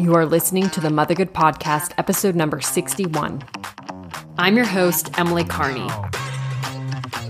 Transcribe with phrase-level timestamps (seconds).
[0.00, 3.42] You are listening to the Mothergood Podcast, episode number 61.
[4.38, 5.90] I'm your host, Emily Carney.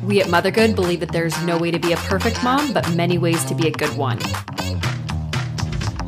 [0.04, 3.18] We at Mothergood believe that there's no way to be a perfect mom, but many
[3.18, 4.22] ways to be a good one.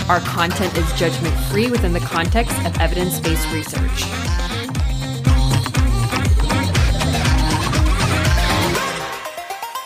[0.09, 4.05] Our content is judgment free within the context of evidence based research.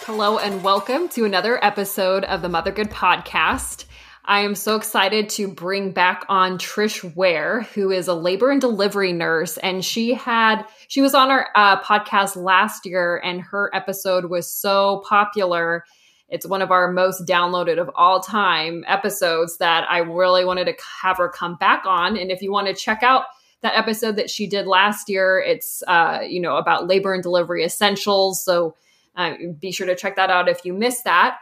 [0.04, 3.86] Hello, and welcome to another episode of the Mothergood Podcast.
[4.29, 8.61] I am so excited to bring back on Trish Ware, who is a labor and
[8.61, 9.57] delivery nurse.
[9.58, 14.50] And she had, she was on our uh, podcast last year, and her episode was
[14.50, 15.84] so popular.
[16.29, 20.75] It's one of our most downloaded of all time episodes that I really wanted to
[21.03, 22.17] have her come back on.
[22.17, 23.26] And if you want to check out
[23.61, 27.64] that episode that she did last year, it's, uh, you know, about labor and delivery
[27.64, 28.43] essentials.
[28.43, 28.75] So,
[29.14, 31.39] uh, be sure to check that out if you missed that.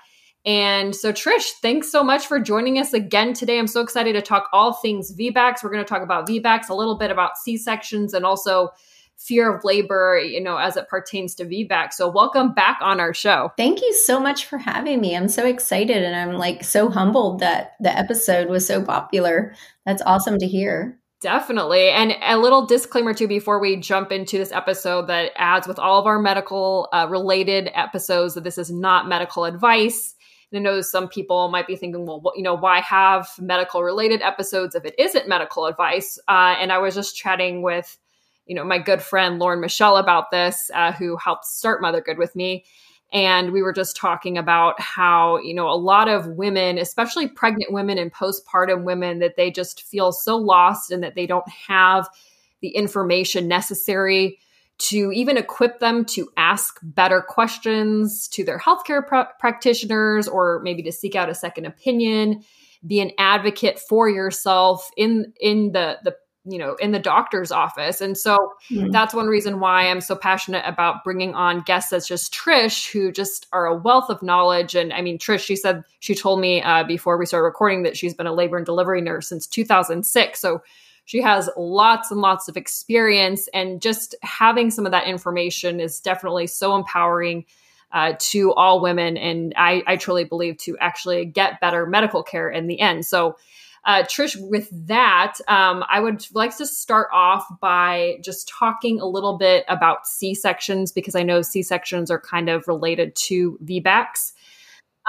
[0.46, 3.58] And so, Trish, thanks so much for joining us again today.
[3.58, 5.62] I'm so excited to talk all things VBACs.
[5.62, 8.68] We're going to talk about VBACs, a little bit about C sections, and also
[9.16, 11.94] fear of labor, you know, as it pertains to VBAC.
[11.94, 13.52] So, welcome back on our show.
[13.56, 15.16] Thank you so much for having me.
[15.16, 19.54] I'm so excited and I'm like so humbled that the episode was so popular.
[19.86, 20.98] That's awesome to hear.
[21.22, 21.88] Definitely.
[21.88, 25.98] And a little disclaimer too before we jump into this episode that adds with all
[25.98, 30.14] of our medical uh, related episodes that this is not medical advice.
[30.54, 34.22] And I know some people might be thinking, well, you know, why have medical related
[34.22, 36.18] episodes if it isn't medical advice?
[36.28, 37.98] Uh, and I was just chatting with,
[38.46, 42.18] you know, my good friend Lauren Michelle about this, uh, who helped start Mother Good
[42.18, 42.64] with me
[43.14, 47.72] and we were just talking about how you know a lot of women especially pregnant
[47.72, 52.08] women and postpartum women that they just feel so lost and that they don't have
[52.60, 54.38] the information necessary
[54.76, 60.82] to even equip them to ask better questions to their healthcare pr- practitioners or maybe
[60.82, 62.42] to seek out a second opinion
[62.86, 68.00] be an advocate for yourself in in the the you know in the doctor's office.
[68.00, 68.90] And so mm-hmm.
[68.90, 73.10] that's one reason why i'm so passionate about bringing on guests as just trish who
[73.10, 74.74] just are a wealth of knowledge.
[74.74, 77.96] And i mean trish she said she told me uh, before we started recording that
[77.96, 80.62] she's been a labor and delivery nurse since 2006 so
[81.04, 86.00] she has lots and lots of experience and just having some of that information is
[86.00, 87.44] definitely so empowering
[87.92, 92.50] uh, to all women and I, I truly believe to actually get better medical care
[92.50, 93.36] in the end so
[93.86, 99.06] uh, Trish, with that, um, I would like to start off by just talking a
[99.06, 103.58] little bit about C sections because I know C sections are kind of related to
[103.62, 104.32] VBACs.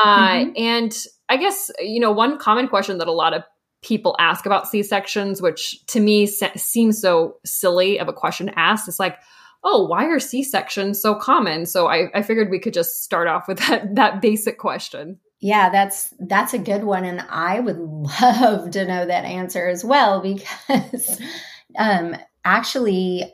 [0.04, 0.52] Uh, mm-hmm.
[0.58, 3.44] And I guess, you know, one common question that a lot of
[3.86, 8.50] people ask about C sections, which to me se- seems so silly of a question
[8.56, 9.18] asked, It's like,
[9.64, 11.66] oh, why are C sections so common?
[11.66, 15.20] So I, I figured we could just start off with that, that basic question.
[15.40, 19.84] Yeah, that's that's a good one, and I would love to know that answer as
[19.84, 21.22] well because
[21.78, 23.32] um, actually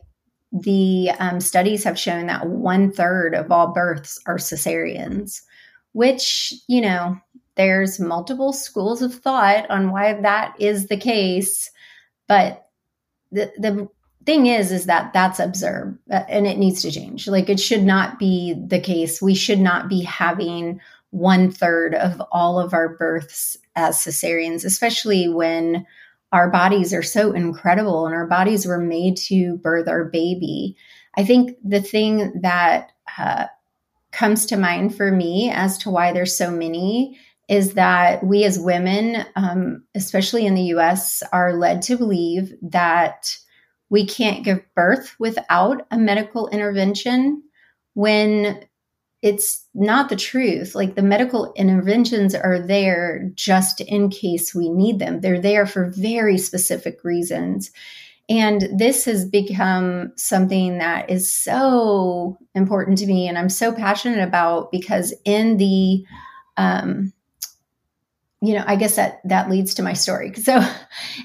[0.52, 5.42] the um, studies have shown that one third of all births are cesareans,
[5.94, 7.18] which you know
[7.56, 11.70] there's multiple schools of thought on why that is the case,
[12.28, 12.68] but
[13.32, 13.90] the the
[14.26, 17.82] thing is is that that's observed uh, and it needs to change like it should
[17.82, 20.80] not be the case we should not be having
[21.12, 25.86] one third of all of our births as cesareans, especially when
[26.32, 30.76] our bodies are so incredible and our bodies were made to birth our baby.
[31.16, 33.48] I think the thing that uh,
[34.12, 37.20] comes to mind for me as to why there's so many
[37.52, 43.36] is that we as women, um, especially in the US, are led to believe that
[43.90, 47.44] we can't give birth without a medical intervention
[47.94, 48.66] when
[49.22, 50.76] it's not the truth.
[50.76, 55.20] Like the medical interventions are there just in case we need them.
[55.20, 57.70] They're there for very specific reasons.
[58.30, 64.26] And this has become something that is so important to me and I'm so passionate
[64.26, 66.06] about because in the
[66.56, 67.12] um,
[68.42, 70.34] you know, I guess that that leads to my story.
[70.42, 70.60] So,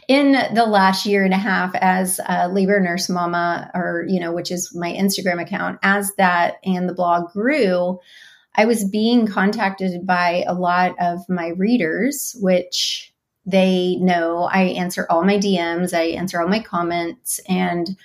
[0.09, 4.33] in the last year and a half, as a labor nurse mama, or you know,
[4.33, 7.99] which is my Instagram account, as that and the blog grew,
[8.55, 13.13] I was being contacted by a lot of my readers, which
[13.47, 17.97] they know I answer all my DMs, I answer all my comments, and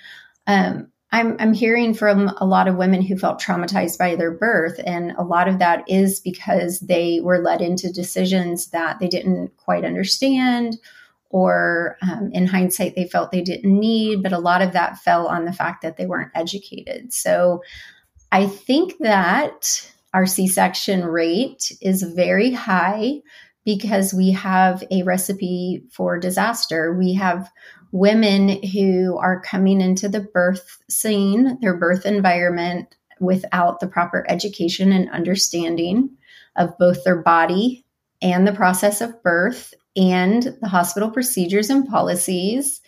[0.46, 4.80] um, I'm, I'm hearing from a lot of women who felt traumatized by their birth.
[4.84, 9.54] And a lot of that is because they were led into decisions that they didn't
[9.58, 10.78] quite understand,
[11.28, 14.22] or um, in hindsight, they felt they didn't need.
[14.22, 17.12] But a lot of that fell on the fact that they weren't educated.
[17.12, 17.62] So
[18.30, 23.20] I think that our C section rate is very high
[23.64, 26.94] because we have a recipe for disaster.
[26.94, 27.50] We have
[27.92, 34.90] women who are coming into the birth scene, their birth environment, without the proper education
[34.90, 36.10] and understanding
[36.56, 37.84] of both their body
[38.20, 42.80] and the process of birth and the hospital procedures and policies.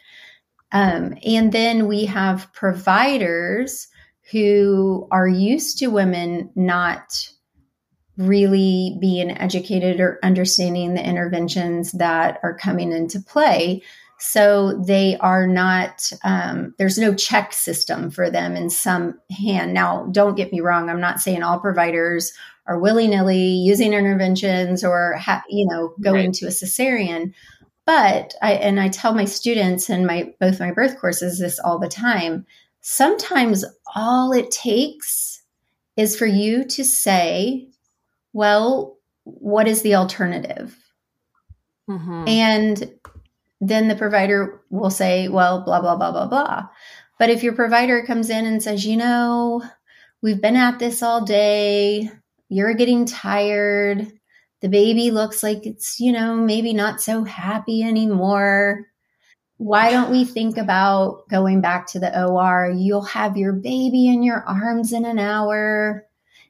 [0.72, 3.88] Um, and then we have providers
[4.32, 7.28] who are used to women not
[8.16, 13.82] really being educated or understanding the interventions that are coming into play.
[14.26, 19.74] So they are not, um, there's no check system for them in some hand.
[19.74, 22.32] Now, don't get me wrong, I'm not saying all providers
[22.66, 26.34] are willy nilly using interventions or, ha- you know, going right.
[26.34, 27.34] to a cesarean.
[27.84, 31.78] But I, and I tell my students and my, both my birth courses this all
[31.78, 32.46] the time.
[32.80, 35.42] Sometimes all it takes
[35.96, 37.68] is for you to say,
[38.32, 40.76] well, what is the alternative?
[41.90, 42.24] Mm-hmm.
[42.26, 42.90] And
[43.68, 46.68] then the provider will say, well, blah, blah, blah, blah, blah.
[47.18, 49.62] But if your provider comes in and says, you know,
[50.22, 52.10] we've been at this all day,
[52.48, 54.06] you're getting tired,
[54.60, 58.86] the baby looks like it's, you know, maybe not so happy anymore.
[59.58, 62.72] Why don't we think about going back to the OR?
[62.74, 66.06] You'll have your baby in your arms in an hour.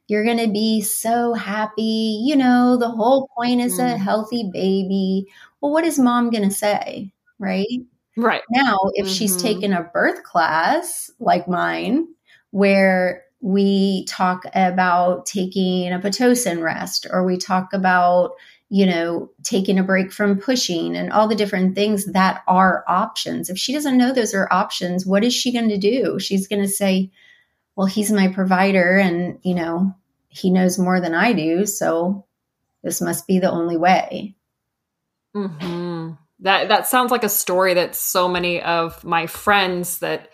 [0.06, 2.22] You're going to be so happy.
[2.25, 3.94] You know, the whole point is mm.
[3.94, 5.26] a healthy baby.
[5.64, 7.11] Well, what is mom going to say?
[7.38, 7.81] Right.
[8.19, 8.43] Right.
[8.50, 9.14] Now, if mm-hmm.
[9.14, 12.06] she's taken a birth class like mine,
[12.50, 18.32] where we talk about taking a Pitocin rest, or we talk about,
[18.69, 23.49] you know, taking a break from pushing and all the different things that are options.
[23.49, 26.19] If she doesn't know those are options, what is she going to do?
[26.19, 27.10] She's going to say,
[27.75, 29.94] well, he's my provider and, you know,
[30.28, 31.64] he knows more than I do.
[31.64, 32.26] So
[32.82, 34.34] this must be the only way.
[35.34, 36.12] Mm-hmm.
[36.40, 40.28] That, that sounds like a story that so many of my friends that,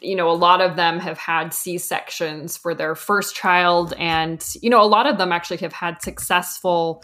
[0.00, 3.92] you know, a lot of them have had C sections for their first child.
[3.98, 7.02] And, you know, a lot of them actually have had successful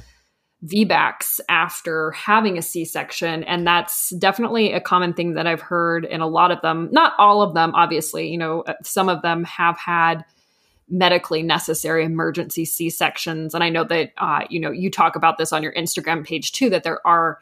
[0.64, 3.44] VBACs after having a C section.
[3.44, 6.88] And that's definitely a common thing that I've heard in a lot of them.
[6.90, 8.28] Not all of them, obviously.
[8.28, 10.24] You know, uh, some of them have had
[10.90, 13.54] medically necessary emergency C sections.
[13.54, 16.52] And I know that, uh, you know, you talk about this on your Instagram page
[16.52, 17.38] too, that there are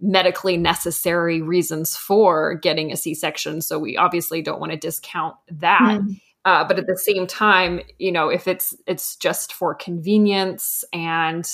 [0.00, 3.62] medically necessary reasons for getting a C section.
[3.62, 5.80] So we obviously don't want to discount that.
[5.80, 6.20] Mm.
[6.44, 11.48] Uh, but at the same time, you know, if it's it's just for convenience and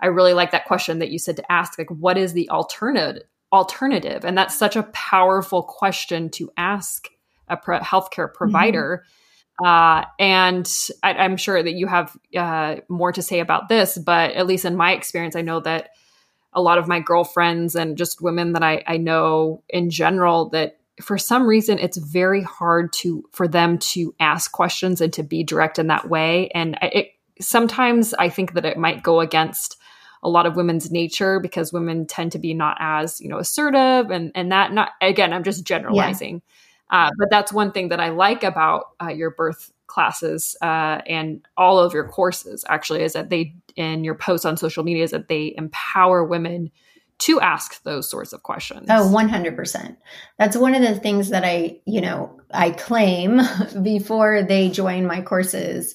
[0.00, 3.24] I really like that question that you said to ask like what is the alternative
[3.52, 7.08] alternative and that's such a powerful question to ask
[7.48, 8.36] a pro- healthcare mm-hmm.
[8.36, 9.17] provider mm-hmm.
[9.64, 10.70] Uh, and
[11.02, 14.64] I, am sure that you have uh, more to say about this but at least
[14.64, 15.90] in my experience i know that
[16.52, 20.78] a lot of my girlfriends and just women that I, I know in general that
[21.00, 25.44] for some reason it's very hard to for them to ask questions and to be
[25.44, 29.76] direct in that way and it sometimes i think that it might go against
[30.22, 34.10] a lot of women's nature because women tend to be not as you know assertive
[34.10, 36.54] and and that not again i'm just generalizing yeah.
[36.90, 41.40] Uh, but that's one thing that i like about uh, your birth classes uh, and
[41.56, 45.12] all of your courses actually is that they in your posts on social media is
[45.12, 46.70] that they empower women
[47.18, 48.86] to ask those sorts of questions.
[48.88, 49.96] Oh, 100%.
[50.38, 53.40] That's one of the things that I, you know, I claim
[53.82, 55.94] before they join my courses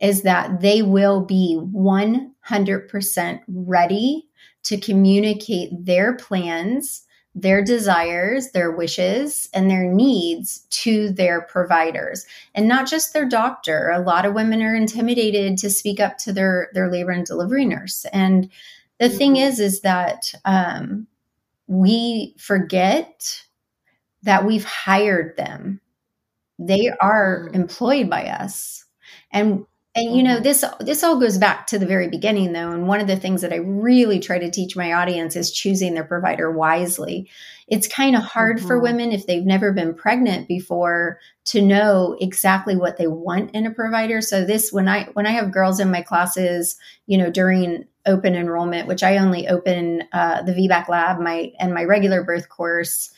[0.00, 4.28] is that they will be 100% ready
[4.64, 7.03] to communicate their plans,
[7.34, 13.90] their desires, their wishes, and their needs to their providers and not just their doctor.
[13.90, 17.64] A lot of women are intimidated to speak up to their, their labor and delivery
[17.64, 18.06] nurse.
[18.12, 18.50] And
[19.00, 21.08] the thing is, is that um,
[21.66, 23.42] we forget
[24.22, 25.80] that we've hired them.
[26.58, 27.54] They are mm.
[27.54, 28.84] employed by us.
[29.32, 30.42] And and you know mm-hmm.
[30.42, 33.42] this this all goes back to the very beginning though and one of the things
[33.42, 37.30] that I really try to teach my audience is choosing their provider wisely.
[37.66, 38.66] It's kind of hard mm-hmm.
[38.66, 43.66] for women if they've never been pregnant before to know exactly what they want in
[43.66, 44.20] a provider.
[44.20, 48.34] So this when I when I have girls in my classes, you know, during open
[48.34, 53.10] enrollment, which I only open uh, the VBAC lab my and my regular birth course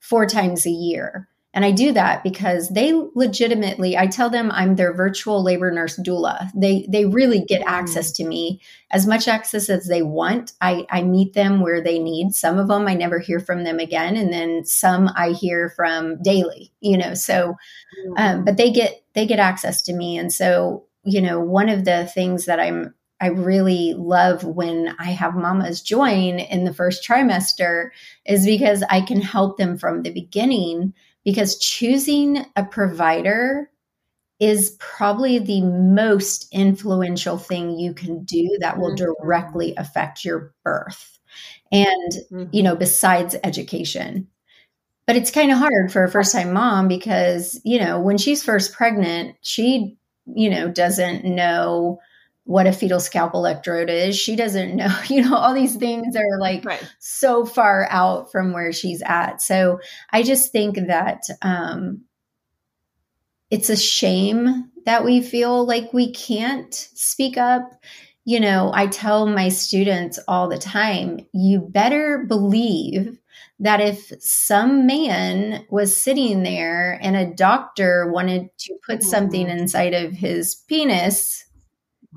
[0.00, 4.74] four times a year and I do that because they legitimately, I tell them I'm
[4.74, 6.50] their virtual labor nurse doula.
[6.52, 10.52] They they really get access to me, as much access as they want.
[10.60, 12.34] I, I meet them where they need.
[12.34, 16.20] Some of them I never hear from them again, and then some I hear from
[16.22, 16.72] daily.
[16.80, 17.54] You know, so
[18.16, 18.44] um, mm.
[18.44, 22.10] but they get they get access to me, and so you know one of the
[22.12, 27.90] things that I'm I really love when I have mamas join in the first trimester
[28.26, 33.70] is because I can help them from the beginning because choosing a provider
[34.40, 39.12] is probably the most influential thing you can do that will mm-hmm.
[39.22, 41.18] directly affect your birth.
[41.72, 42.44] And, mm-hmm.
[42.52, 44.28] you know, besides education.
[45.06, 48.42] But it's kind of hard for a first time mom because, you know, when she's
[48.42, 52.00] first pregnant, she, you know, doesn't know
[52.44, 54.16] what a fetal scalp electrode is.
[54.16, 56.84] She doesn't know, you know, all these things are like right.
[56.98, 59.42] so far out from where she's at.
[59.42, 62.02] So I just think that um,
[63.50, 67.62] it's a shame that we feel like we can't speak up.
[68.26, 73.18] You know, I tell my students all the time, you better believe
[73.60, 79.58] that if some man was sitting there and a doctor wanted to put something mm-hmm.
[79.58, 81.43] inside of his penis,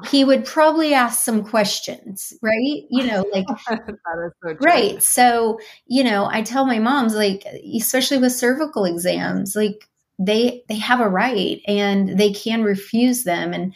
[0.05, 2.83] he would probably ask some questions, right?
[2.89, 5.01] You know, like so right.
[5.01, 9.87] So, you know, I tell my moms like especially with cervical exams, like
[10.19, 13.73] they they have a right and they can refuse them and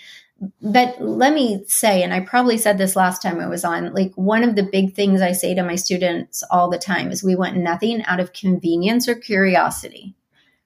[0.60, 4.12] but let me say and i probably said this last time i was on like
[4.16, 7.36] one of the big things i say to my students all the time is we
[7.36, 10.16] want nothing out of convenience or curiosity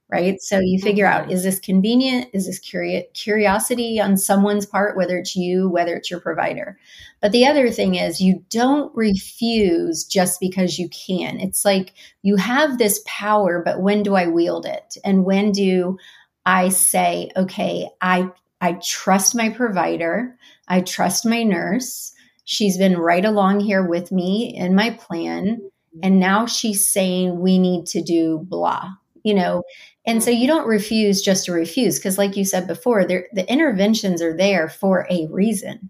[0.09, 1.31] right so you figure out mm-hmm.
[1.31, 6.11] is this convenient is this curi- curiosity on someone's part whether it's you whether it's
[6.11, 6.77] your provider
[7.21, 12.35] but the other thing is you don't refuse just because you can it's like you
[12.35, 15.97] have this power but when do i wield it and when do
[16.45, 18.29] i say okay i
[18.61, 20.37] I trust my provider.
[20.67, 22.13] I trust my nurse.
[22.45, 25.61] She's been right along here with me in my plan.
[26.03, 28.89] And now she's saying we need to do blah,
[29.23, 29.63] you know.
[30.07, 30.39] And so mm.
[30.39, 34.69] you don't refuse just to refuse, because like you said before, the interventions are there
[34.69, 35.89] for a reason.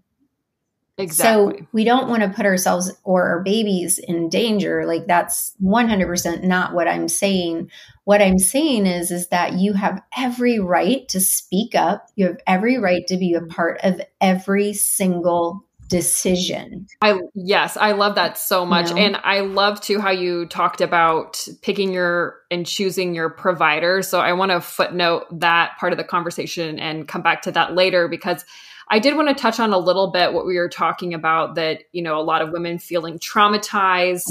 [0.98, 1.58] Exactly.
[1.58, 4.86] So we don't want to put ourselves or our babies in danger.
[4.86, 7.70] Like that's 100% not what I'm saying.
[8.04, 12.06] What I'm saying is is that you have every right to speak up.
[12.16, 13.48] You have every right to be a mm.
[13.50, 16.86] part of every single decision.
[17.00, 18.88] I yes, I love that so much.
[18.90, 19.02] You know?
[19.02, 24.02] And I love too how you talked about picking your and choosing your provider.
[24.02, 27.74] So I want to footnote that part of the conversation and come back to that
[27.74, 28.44] later because
[28.88, 31.82] I did want to touch on a little bit what we were talking about that,
[31.92, 34.30] you know, a lot of women feeling traumatized.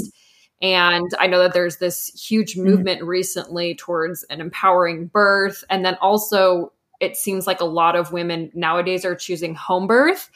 [0.62, 2.64] And I know that there's this huge mm-hmm.
[2.64, 3.08] movement mm-hmm.
[3.08, 5.62] recently towards an empowering birth.
[5.68, 10.30] And then also, it seems like a lot of women nowadays are choosing home birth.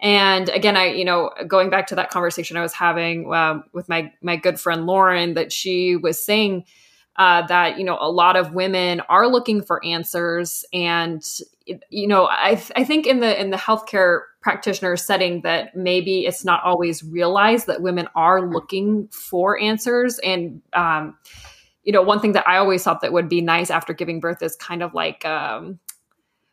[0.00, 3.88] And again, I, you know, going back to that conversation I was having um, with
[3.88, 6.64] my my good friend Lauren, that she was saying
[7.16, 11.22] uh, that you know a lot of women are looking for answers, and
[11.90, 16.46] you know I, I think in the in the healthcare practitioner setting that maybe it's
[16.46, 20.18] not always realized that women are looking for answers.
[20.20, 21.18] And um,
[21.84, 24.42] you know one thing that i always thought that would be nice after giving birth
[24.42, 25.78] is kind of like um,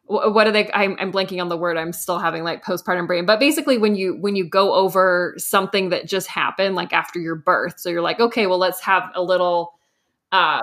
[0.07, 3.25] what are they I'm, I'm, blanking on the word i'm still having like postpartum brain
[3.25, 7.35] but basically when you when you go over something that just happened like after your
[7.35, 9.73] birth so you're like okay well let's have a little
[10.31, 10.61] um,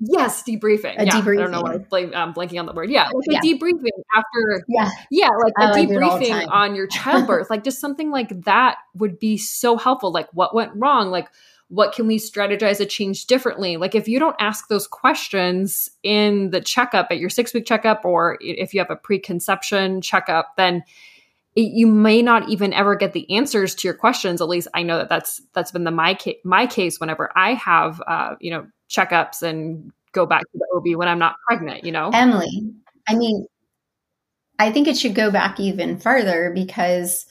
[0.00, 0.94] Yes, debriefing.
[0.96, 1.40] A yeah, debriefing.
[1.40, 2.88] I don't know why I'm blanking on the word.
[2.88, 3.38] Yeah, like yeah.
[3.38, 4.64] a debriefing after.
[4.68, 9.18] Yeah, yeah, like a like debriefing on your childbirth, like just something like that would
[9.18, 10.12] be so helpful.
[10.12, 11.10] Like, what went wrong?
[11.10, 11.28] Like,
[11.68, 13.76] what can we strategize to change differently?
[13.76, 18.04] Like, if you don't ask those questions in the checkup at your six week checkup,
[18.04, 20.82] or if you have a preconception checkup, then
[21.54, 24.40] it, you may not even ever get the answers to your questions.
[24.40, 26.36] At least I know that that's that's been the my case.
[26.44, 30.98] My case whenever I have, uh, you know checkups and go back to the OB
[30.98, 32.10] when I'm not pregnant, you know?
[32.12, 32.72] Emily,
[33.06, 33.46] I mean,
[34.58, 37.26] I think it should go back even further because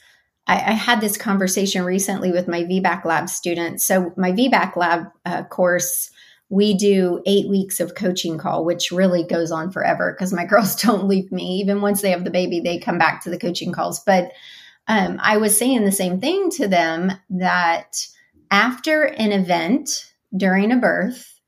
[0.47, 3.85] I, I had this conversation recently with my VBAC lab students.
[3.85, 6.09] So, my VBAC lab uh, course,
[6.49, 10.75] we do eight weeks of coaching call, which really goes on forever because my girls
[10.75, 11.59] don't leave me.
[11.59, 13.99] Even once they have the baby, they come back to the coaching calls.
[13.99, 14.31] But
[14.87, 18.07] um, I was saying the same thing to them that
[18.49, 21.39] after an event during a birth,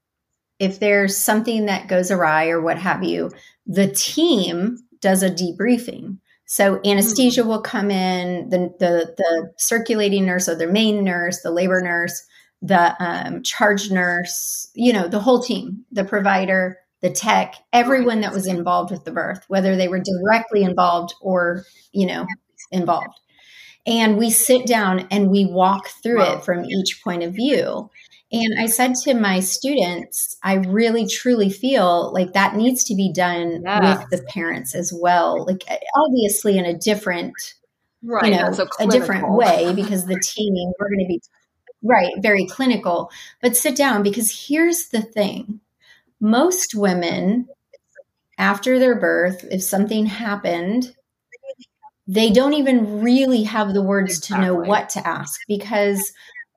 [0.59, 3.31] if there's something that goes awry or what have you,
[3.65, 6.17] the team does a debriefing.
[6.51, 11.51] So anesthesia will come in, the, the, the circulating nurse or the main nurse, the
[11.51, 12.23] labor nurse,
[12.63, 18.33] the um, charge nurse, you know, the whole team, the provider, the tech, everyone that
[18.33, 22.25] was involved with the birth, whether they were directly involved or, you know,
[22.71, 23.19] involved.
[23.85, 27.91] And we sit down and we walk through it from each point of view.
[28.31, 33.11] And I said to my students, I really truly feel like that needs to be
[33.11, 35.45] done with the parents as well.
[35.45, 37.33] Like, eh, obviously, in a different
[38.03, 41.21] right, you know, so a different way because the team we're going to be
[41.81, 43.09] right, very clinical.
[43.41, 45.59] But sit down because here's the thing:
[46.19, 47.47] most women
[48.37, 50.95] after their birth, if something happened,
[52.07, 54.45] they don't even really have the words exactly.
[54.45, 56.13] to know what to ask because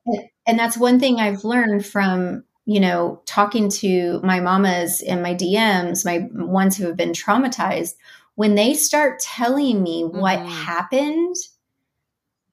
[0.07, 5.21] eh, and that's one thing I've learned from you know talking to my mamas and
[5.21, 7.93] my DMs, my ones who have been traumatized.
[8.35, 10.19] When they start telling me mm-hmm.
[10.19, 11.35] what happened,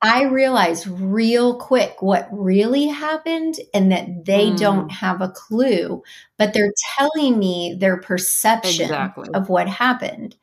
[0.02, 4.58] I realize real quick what really happened and that they mm.
[4.58, 6.02] don't have a clue,
[6.38, 9.28] but they're telling me their perception exactly.
[9.34, 10.36] of what happened.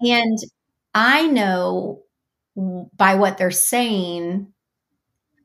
[0.00, 0.38] And
[0.94, 2.02] I know
[2.56, 4.53] by what they're saying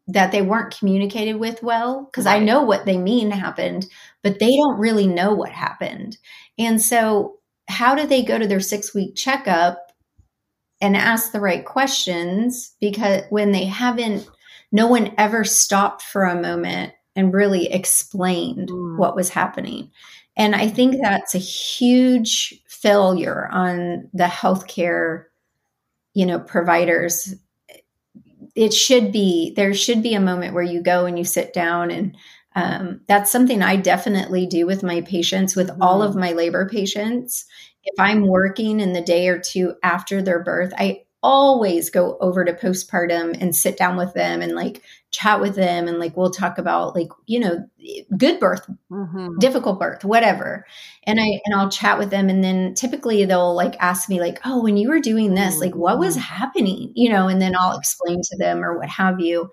[0.09, 2.41] that they weren't communicated with well because right.
[2.41, 3.85] I know what they mean happened,
[4.23, 6.17] but they don't really know what happened.
[6.57, 7.37] And so,
[7.67, 9.91] how do they go to their six week checkup
[10.81, 12.75] and ask the right questions?
[12.81, 14.27] Because when they haven't,
[14.71, 18.97] no one ever stopped for a moment and really explained mm.
[18.97, 19.91] what was happening.
[20.35, 25.25] And I think that's a huge failure on the healthcare,
[26.13, 27.35] you know, providers
[28.59, 31.89] it should be there should be a moment where you go and you sit down
[31.89, 32.17] and
[32.55, 35.81] um, that's something i definitely do with my patients with mm-hmm.
[35.81, 36.19] all of mm-hmm.
[36.19, 37.45] my labor patients
[37.85, 42.43] if i'm working in the day or two after their birth i always go over
[42.43, 46.29] to postpartum and sit down with them and like chat with them and like we'll
[46.29, 47.67] talk about like you know
[48.17, 49.37] good birth mm-hmm.
[49.39, 50.65] difficult birth whatever
[51.03, 54.39] and i and i'll chat with them and then typically they'll like ask me like
[54.45, 56.23] oh when you were doing this like what was mm-hmm.
[56.23, 59.49] happening you know and then i'll explain to them or what have you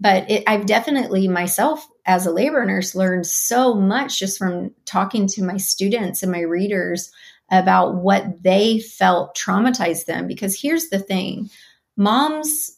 [0.00, 5.26] but it, i've definitely myself as a labor nurse learned so much just from talking
[5.26, 7.12] to my students and my readers
[7.50, 10.26] about what they felt traumatized them.
[10.26, 11.50] Because here's the thing
[11.96, 12.75] moms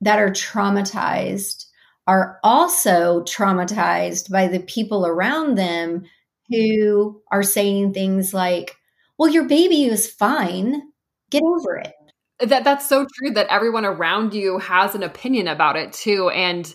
[0.00, 1.66] that are traumatized
[2.06, 6.04] are also traumatized by the people around them
[6.48, 8.76] who are saying things like,
[9.18, 10.82] well, your baby is fine.
[11.30, 11.92] Get over it.
[12.40, 16.30] That that's so true that everyone around you has an opinion about it too.
[16.30, 16.66] And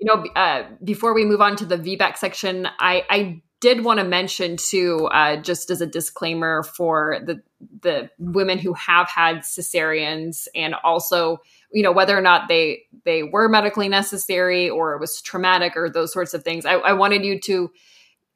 [0.00, 4.00] you know, uh, before we move on to the VBAC section, I, I did want
[4.00, 7.42] to mention too, uh, just as a disclaimer for the
[7.82, 11.38] the women who have had cesareans, and also
[11.72, 15.88] you know whether or not they they were medically necessary or it was traumatic or
[15.88, 16.66] those sorts of things.
[16.66, 17.70] I, I wanted you to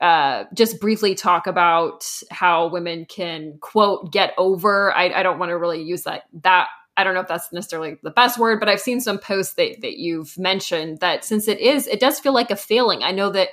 [0.00, 4.92] uh, just briefly talk about how women can quote get over.
[4.92, 7.96] I, I don't want to really use that that I don't know if that's necessarily
[8.02, 11.58] the best word, but I've seen some posts that, that you've mentioned that since it
[11.58, 13.02] is, it does feel like a failing.
[13.02, 13.48] I know that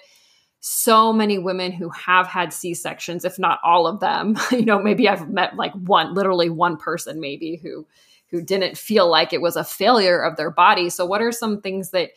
[0.60, 4.38] so many women who have had C-sections, if not all of them.
[4.52, 7.88] you know, maybe I've met like one, literally one person maybe who
[8.32, 10.90] who didn't feel like it was a failure of their body.
[10.90, 12.12] So what are some things that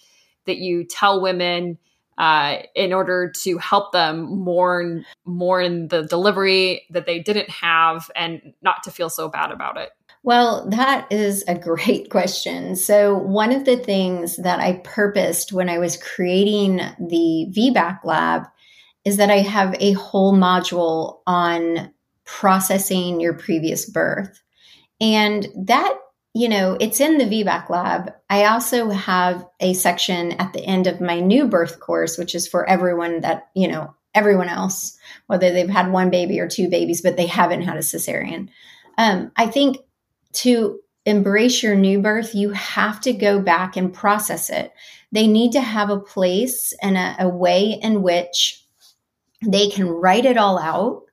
[0.47, 1.79] that you tell women
[2.19, 8.55] uh, in order to help them mourn mourn the delivery that they didn't have and
[8.63, 9.91] not to feel so bad about it?
[10.23, 12.77] Well, that is a great question.
[12.77, 18.45] So, one of the things that I purposed when I was creating the VBAC lab
[19.05, 21.93] is that I have a whole module on
[22.25, 24.43] processing your previous birth.
[25.01, 25.95] And that,
[26.35, 28.13] you know, it's in the VBAC lab.
[28.29, 32.49] I also have a section at the end of my new birth course, which is
[32.49, 37.03] for everyone that, you know, everyone else, whether they've had one baby or two babies,
[37.03, 38.49] but they haven't had a cesarean.
[38.99, 39.79] Um, I think
[40.35, 44.73] to embrace your new birth, you have to go back and process it.
[45.13, 48.65] They need to have a place and a, a way in which
[49.41, 51.04] they can write it all out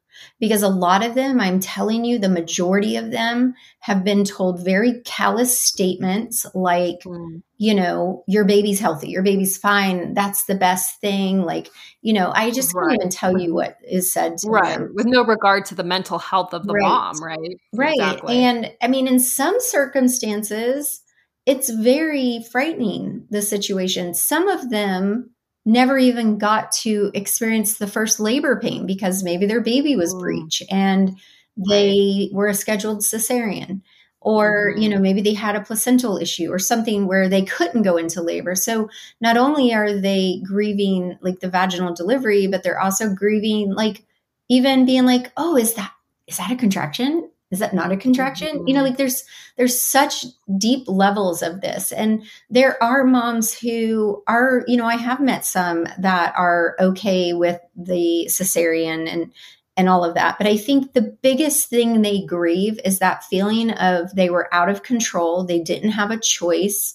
[0.42, 4.66] because a lot of them, I'm telling you, the majority of them have been told
[4.66, 7.44] very callous statements like, mm.
[7.60, 11.44] you know, your baby's healthy, your baby's fine, that's the best thing.
[11.44, 11.70] Like,
[12.02, 12.90] you know, I just right.
[12.90, 14.80] can't even tell you what is said right.
[14.80, 14.92] Them.
[14.96, 16.82] With no regard to the mental health of the right.
[16.82, 17.38] mom, right?
[17.72, 17.94] Right.
[17.94, 18.44] Exactly.
[18.44, 21.02] And I mean, in some circumstances,
[21.46, 24.16] it's very frightening, the situation.
[24.16, 25.30] Some of them
[25.66, 30.20] never even got to experience the first labor pain because maybe their baby was mm.
[30.20, 31.18] breech and
[31.56, 33.82] they were a scheduled cesarean
[34.22, 35.04] or you know mm-hmm.
[35.04, 38.90] maybe they had a placental issue or something where they couldn't go into labor so
[39.20, 44.06] not only are they grieving like the vaginal delivery but they're also grieving like
[44.48, 45.92] even being like oh is that
[46.28, 48.68] is that a contraction is that not a contraction mm-hmm.
[48.68, 49.24] you know like there's
[49.58, 50.26] there's such
[50.58, 55.46] deep levels of this and there are moms who are you know i have met
[55.46, 59.32] some that are okay with the cesarean and
[59.78, 60.38] and all of that.
[60.38, 64.70] But I think the biggest thing they grieve is that feeling of they were out
[64.70, 66.94] of control, they didn't have a choice.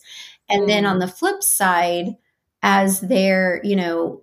[0.48, 2.16] And then on the flip side,
[2.62, 4.22] as they're, you know,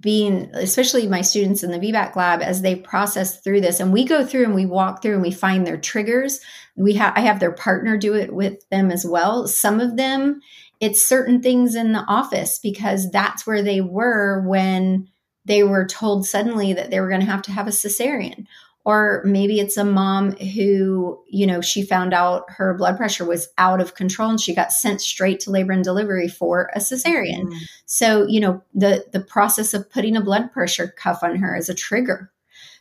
[0.00, 3.80] being especially my students in the VBAC lab as they process through this.
[3.80, 6.40] And we go through and we walk through and we find their triggers.
[6.76, 9.46] We have I have their partner do it with them as well.
[9.46, 10.40] Some of them
[10.80, 15.08] it's certain things in the office because that's where they were when
[15.46, 18.46] they were told suddenly that they were going to have to have a cesarean
[18.86, 23.48] or maybe it's a mom who you know she found out her blood pressure was
[23.58, 27.42] out of control and she got sent straight to labor and delivery for a cesarean.
[27.42, 27.58] Mm-hmm.
[27.84, 31.68] so you know the the process of putting a blood pressure cuff on her is
[31.68, 32.32] a trigger.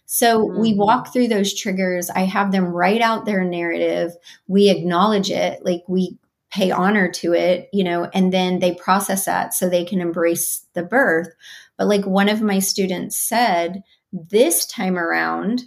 [0.05, 0.61] So mm-hmm.
[0.61, 2.11] we walk through those triggers.
[2.11, 4.11] I have them write out their narrative.
[4.47, 5.65] We acknowledge it.
[5.65, 6.19] Like we
[6.51, 10.67] pay honor to it you know and then they process that so they can embrace
[10.75, 11.29] the birth.
[11.77, 15.63] But like one of my students said, this time around,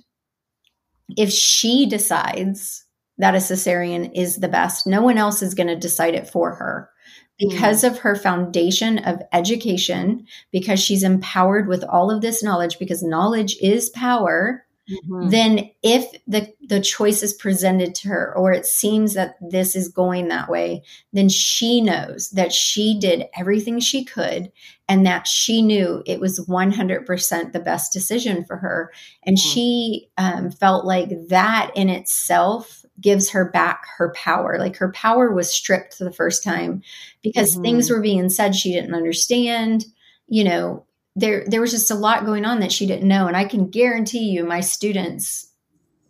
[1.17, 2.85] if she decides
[3.19, 6.55] that a cesarean is the best, no one else is going to decide it for
[6.55, 6.91] her
[7.39, 7.91] because mm.
[7.91, 13.57] of her foundation of education, because she's empowered with all of this knowledge, because knowledge
[13.61, 15.29] is power mm-hmm.
[15.29, 19.89] then if the the choice is presented to her or it seems that this is
[19.89, 24.51] going that way then she knows that she did everything she could
[24.89, 29.51] and that she knew it was 100% the best decision for her and mm-hmm.
[29.51, 35.33] she um, felt like that in itself gives her back her power like her power
[35.33, 36.83] was stripped for the first time
[37.23, 37.63] because mm-hmm.
[37.63, 39.85] things were being said she didn't understand
[40.27, 40.85] you know
[41.19, 43.69] there there was just a lot going on that she didn't know and i can
[43.69, 45.51] guarantee you my students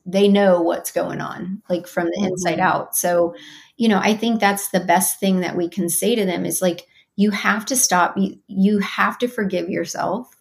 [0.05, 2.29] they know what's going on like from the mm-hmm.
[2.29, 3.35] inside out so
[3.77, 6.61] you know i think that's the best thing that we can say to them is
[6.62, 10.37] like you have to stop you, you have to forgive yourself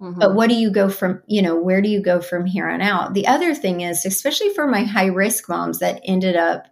[0.00, 0.18] mm-hmm.
[0.18, 2.82] but what do you go from you know where do you go from here on
[2.82, 6.66] out the other thing is especially for my high risk moms that ended up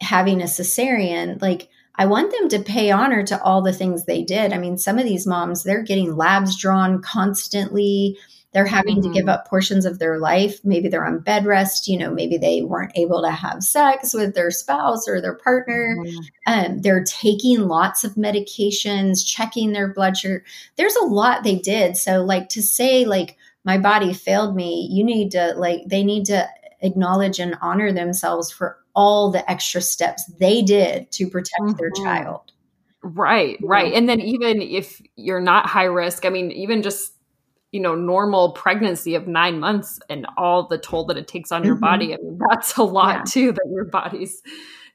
[0.00, 4.22] having a cesarean like I want them to pay honor to all the things they
[4.22, 4.52] did.
[4.52, 8.18] I mean, some of these moms, they're getting labs drawn constantly.
[8.52, 9.08] They're having mm-hmm.
[9.08, 9.30] to give mm-hmm.
[9.30, 10.64] up portions of their life.
[10.64, 11.88] Maybe they're on bed rest.
[11.88, 15.96] You know, maybe they weren't able to have sex with their spouse or their partner.
[15.98, 16.18] Mm-hmm.
[16.46, 20.44] Um, they're taking lots of medications, checking their blood sugar.
[20.76, 21.96] There's a lot they did.
[21.96, 26.26] So, like to say, like, my body failed me, you need to, like, they need
[26.26, 26.48] to
[26.80, 31.76] acknowledge and honor themselves for all the extra steps they did to protect mm-hmm.
[31.78, 32.50] their child.
[33.02, 33.92] Right, right.
[33.92, 37.12] And then even if you're not high risk, I mean, even just
[37.72, 41.60] you know normal pregnancy of nine months and all the toll that it takes on
[41.60, 41.66] mm-hmm.
[41.66, 43.22] your body i mean that's a lot yeah.
[43.24, 44.40] too that your body's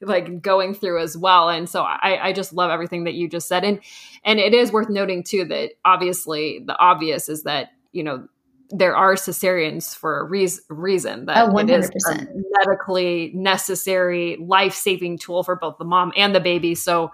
[0.00, 3.46] like going through as well and so I, I just love everything that you just
[3.46, 3.78] said and
[4.24, 8.26] and it is worth noting too that obviously the obvious is that you know
[8.74, 12.26] there are cesareans for a re- reason that oh, it is a
[12.64, 16.74] medically necessary life-saving tool for both the mom and the baby.
[16.74, 17.10] So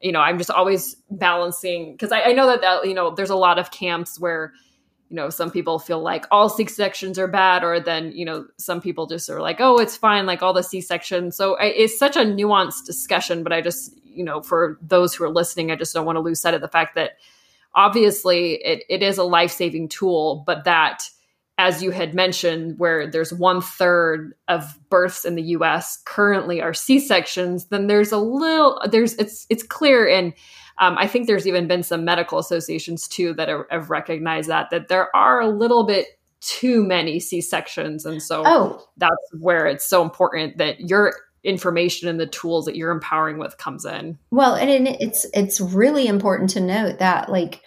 [0.00, 3.30] you know i'm just always balancing because I, I, know that, that you know there's
[3.30, 4.52] a lot of camps where
[5.08, 8.80] you know some people feel like all c-sections are bad or then you know some
[8.80, 12.16] people just are like oh it's fine like all the c-sections so I, it's such
[12.16, 15.94] a nuanced discussion but i just you know for those who are listening i just
[15.94, 17.12] don't want to lose sight of the fact that
[17.78, 21.04] obviously it, it is a life-saving tool but that
[21.58, 26.74] as you had mentioned where there's one third of births in the us currently are
[26.74, 30.34] c-sections then there's a little there's it's it's clear and
[30.78, 34.68] um, i think there's even been some medical associations too that are, have recognized that
[34.70, 36.08] that there are a little bit
[36.40, 38.84] too many c-sections and so oh.
[38.96, 43.58] that's where it's so important that you're information and the tools that you're empowering with
[43.58, 44.18] comes in.
[44.30, 47.62] Well, and it's it's really important to note that like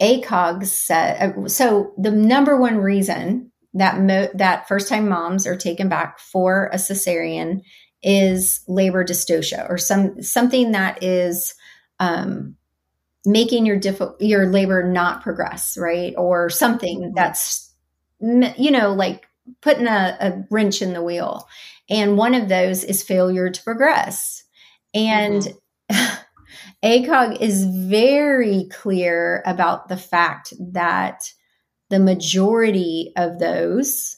[0.00, 5.56] ACOG said uh, so the number one reason that mo- that first time moms are
[5.56, 7.62] taken back for a cesarean
[8.02, 11.54] is labor dystocia or some something that is
[12.00, 12.56] um,
[13.24, 16.14] making your diff- your labor not progress, right?
[16.16, 17.14] Or something mm-hmm.
[17.14, 17.72] that's
[18.20, 19.26] you know like
[19.60, 21.46] putting a, a wrench in the wheel.
[21.90, 24.44] And one of those is failure to progress.
[24.94, 25.42] And
[25.90, 26.14] mm-hmm.
[26.82, 31.32] ACOG is very clear about the fact that
[31.90, 34.16] the majority of those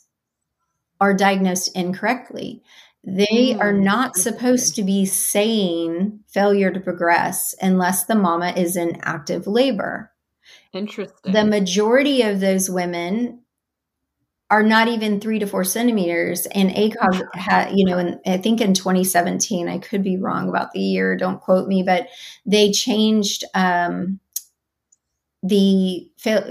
[1.01, 2.63] are diagnosed incorrectly.
[3.07, 8.77] They mm, are not supposed to be saying failure to progress unless the mama is
[8.77, 10.11] in active labor.
[10.73, 11.33] Interesting.
[11.33, 13.44] The majority of those women
[14.55, 16.47] are not even three to four centimeters.
[16.47, 20.71] And ACOG had, you know, and I think in 2017, I could be wrong about
[20.71, 22.07] the year, don't quote me, but
[22.47, 24.21] they changed um,
[25.43, 26.09] the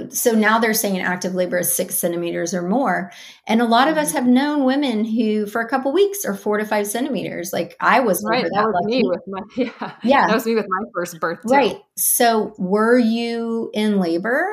[0.09, 3.11] so now they're saying active labor is six centimeters or more.
[3.47, 6.57] And a lot of us have known women who for a couple weeks are four
[6.57, 7.53] to five centimeters.
[7.53, 9.01] Like i was right that, that was lucky.
[9.01, 10.27] me with my yeah yeah.
[10.27, 11.53] that was me with my first birth too.
[11.53, 11.77] right.
[11.95, 14.45] So were you in labor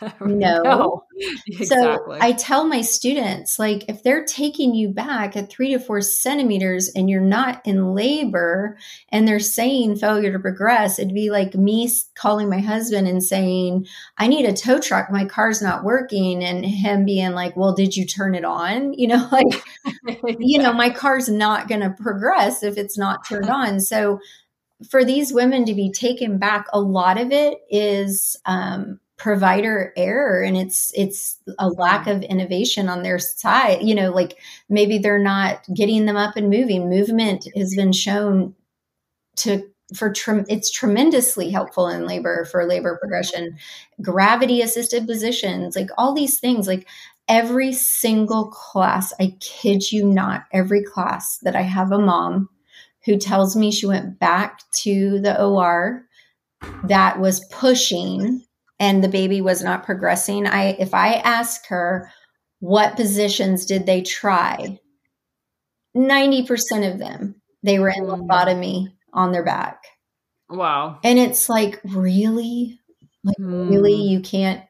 [0.20, 0.62] no.
[0.62, 1.04] no.
[1.48, 1.66] Exactly.
[1.66, 6.00] So I tell my students, like, if they're taking you back at three to four
[6.00, 11.54] centimeters and you're not in labor and they're saying failure to progress, it'd be like
[11.54, 15.10] me calling my husband and saying, I need a tow truck.
[15.10, 16.44] My car's not working.
[16.44, 18.92] And him being like, well, did you turn it on?
[18.98, 19.64] You know, like,
[20.06, 20.36] exactly.
[20.40, 23.80] you know, my car's not going to progress if it's not turned on.
[23.80, 24.18] So,
[24.90, 30.42] for these women to be taken back, a lot of it is um, provider error
[30.42, 35.18] and it's it's a lack of innovation on their side you know like maybe they're
[35.18, 36.88] not getting them up and moving.
[36.88, 38.54] Movement has been shown
[39.36, 39.62] to
[39.94, 43.58] for tre- it's tremendously helpful in labor for labor progression.
[44.02, 46.86] Gravity assisted positions like all these things like
[47.28, 52.48] every single class i kid you not every class that i have a mom
[53.04, 56.06] who tells me she went back to the or
[56.84, 58.42] that was pushing
[58.80, 62.10] and the baby was not progressing, I if I ask her
[62.60, 64.78] what positions did they try,
[65.96, 68.26] 90% of them they were in mm.
[68.26, 69.82] lithotomy on their back.
[70.48, 70.98] Wow.
[71.04, 72.78] And it's like, really?
[73.24, 73.70] Like mm.
[73.70, 74.62] really you can't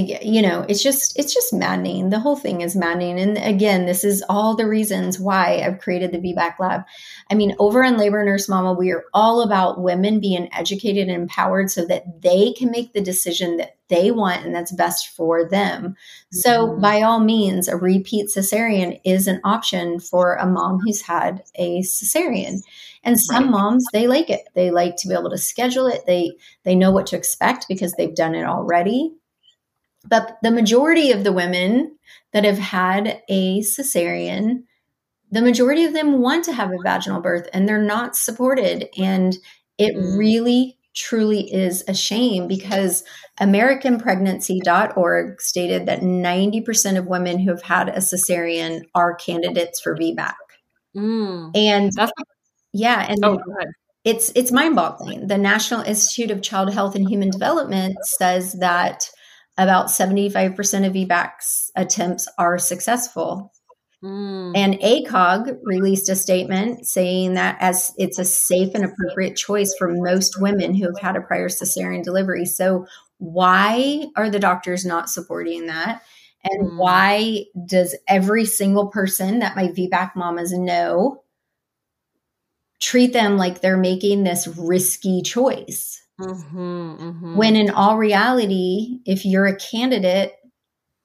[0.00, 2.10] you know it's just it's just maddening.
[2.10, 3.18] The whole thing is maddening.
[3.18, 6.82] And again this is all the reasons why i've created the vbac lab.
[7.30, 11.22] I mean over in labor nurse mama we are all about women being educated and
[11.22, 15.48] empowered so that they can make the decision that they want and that's best for
[15.48, 15.82] them.
[15.82, 16.36] Mm-hmm.
[16.38, 21.42] so by all means a repeat cesarean is an option for a mom who's had
[21.54, 22.62] a cesarean.
[23.04, 23.50] And some right.
[23.50, 24.48] moms they like it.
[24.54, 26.04] They like to be able to schedule it.
[26.06, 26.32] They
[26.64, 29.14] they know what to expect because they've done it already
[30.08, 31.96] but the majority of the women
[32.32, 34.64] that have had a cesarean,
[35.30, 38.88] the majority of them want to have a vaginal birth and they're not supported.
[38.96, 39.36] And
[39.76, 40.18] it mm.
[40.18, 43.04] really, truly is a shame because
[43.40, 50.34] AmericanPregnancy.org stated that 90% of women who have had a cesarean are candidates for VBAC.
[50.96, 51.50] Mm.
[51.54, 51.92] And
[52.72, 53.40] yeah, and oh,
[54.04, 55.26] it's it's mind-boggling.
[55.26, 59.10] The National Institute of Child Health and Human Development says that
[59.58, 63.52] about 75% of VBAC's attempts are successful.
[64.02, 64.52] Mm.
[64.56, 69.92] And ACOG released a statement saying that as it's a safe and appropriate choice for
[69.92, 72.44] most women who have had a prior cesarean delivery.
[72.44, 72.86] So
[73.18, 76.02] why are the doctors not supporting that?
[76.44, 76.76] And mm.
[76.76, 81.24] why does every single person that my VBAC mamas know
[82.80, 86.00] treat them like they're making this risky choice?
[86.20, 87.36] Mm-hmm, mm-hmm.
[87.36, 90.34] When in all reality, if you're a candidate,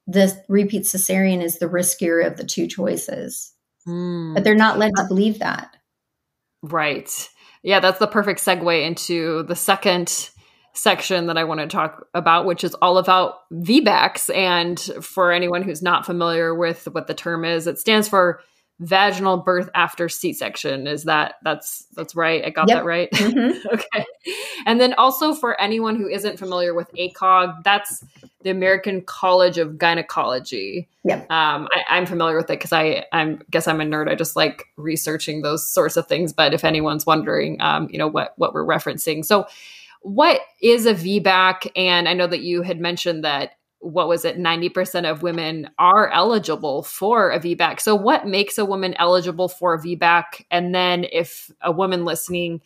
[0.08, 3.54] the repeat cesarean is the riskier of the two choices.
[3.88, 4.34] Mm.
[4.34, 5.76] But they're not led to believe that.
[6.62, 7.30] Right.
[7.62, 10.30] Yeah, that's the perfect segue into the second
[10.74, 14.34] section that I want to talk about, which is all about VBACs.
[14.36, 18.42] And for anyone who's not familiar with what the term is, it stands for
[18.80, 20.88] vaginal birth after c-section.
[20.88, 22.44] Is that that's that's right?
[22.44, 22.80] I got yep.
[22.80, 23.12] that right?
[23.12, 23.68] Mm-hmm.
[23.74, 24.06] okay.
[24.66, 28.04] And then also for anyone who isn't familiar with acog that's
[28.42, 30.90] the american college of gynecology.
[31.04, 34.10] Yeah um, I, am familiar with it because i i guess i'm a nerd.
[34.10, 36.34] I just like researching those sorts of things.
[36.34, 39.24] But if anyone's wondering um, you know what what we're referencing.
[39.24, 39.46] So
[40.02, 43.52] what is a vbac and i know that you had mentioned that
[43.84, 47.82] what was it 90% of women are eligible for a VBAC.
[47.82, 52.62] So what makes a woman eligible for a VBAC and then if a woman listening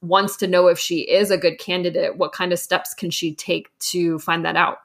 [0.00, 3.34] wants to know if she is a good candidate, what kind of steps can she
[3.34, 4.78] take to find that out?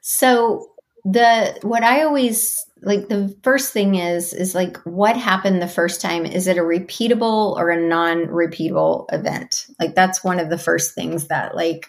[0.00, 0.70] So
[1.04, 6.00] the what I always like the first thing is is like what happened the first
[6.00, 10.96] time is it a repeatable or a non-repeatable event like that's one of the first
[10.96, 11.86] things that like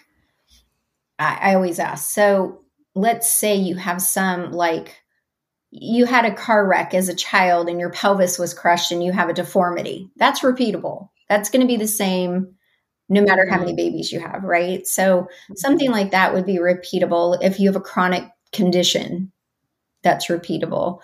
[1.18, 2.60] I, I always ask so
[2.98, 4.96] let's say you have some like
[5.70, 9.12] you had a car wreck as a child and your pelvis was crushed and you
[9.12, 10.10] have a deformity.
[10.16, 11.10] That's repeatable.
[11.28, 12.54] That's going to be the same
[13.10, 13.76] no matter how many mm-hmm.
[13.76, 14.86] babies you have, right?
[14.86, 19.32] So something like that would be repeatable if you have a chronic condition
[20.02, 21.00] that's repeatable.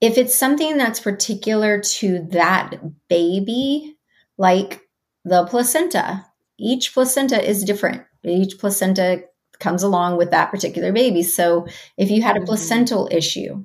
[0.00, 2.74] If it's something that's particular to that
[3.08, 3.96] baby,
[4.36, 4.82] like
[5.24, 6.26] the placenta,
[6.58, 8.02] each placenta is different.
[8.24, 9.24] Each placenta
[9.62, 11.22] comes along with that particular baby.
[11.22, 12.46] So if you had a mm-hmm.
[12.46, 13.64] placental issue,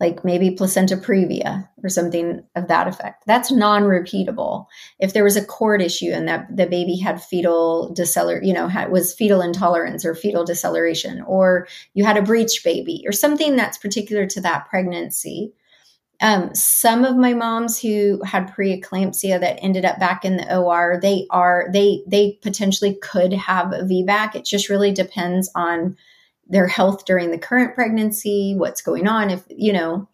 [0.00, 3.24] like maybe placenta previa or something of that effect.
[3.26, 4.64] That's non-repeatable.
[4.98, 8.66] If there was a cord issue and that the baby had fetal deceler, you know,
[8.66, 13.56] had, was fetal intolerance or fetal deceleration, or you had a breech baby or something
[13.56, 15.52] that's particular to that pregnancy.
[16.22, 20.98] Um, some of my moms who had preeclampsia that ended up back in the OR,
[21.00, 24.34] they are they they potentially could have a VBAC.
[24.34, 25.96] It just really depends on
[26.50, 30.08] their health during the current pregnancy, what's going on, if, you know,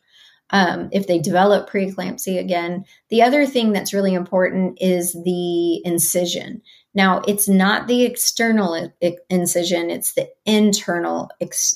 [0.51, 2.85] um, if they develop preeclampsia again.
[3.09, 6.63] The other thing that's really important is the incision.
[6.97, 8.91] Now, it's not the external
[9.29, 11.31] incision, it's the internal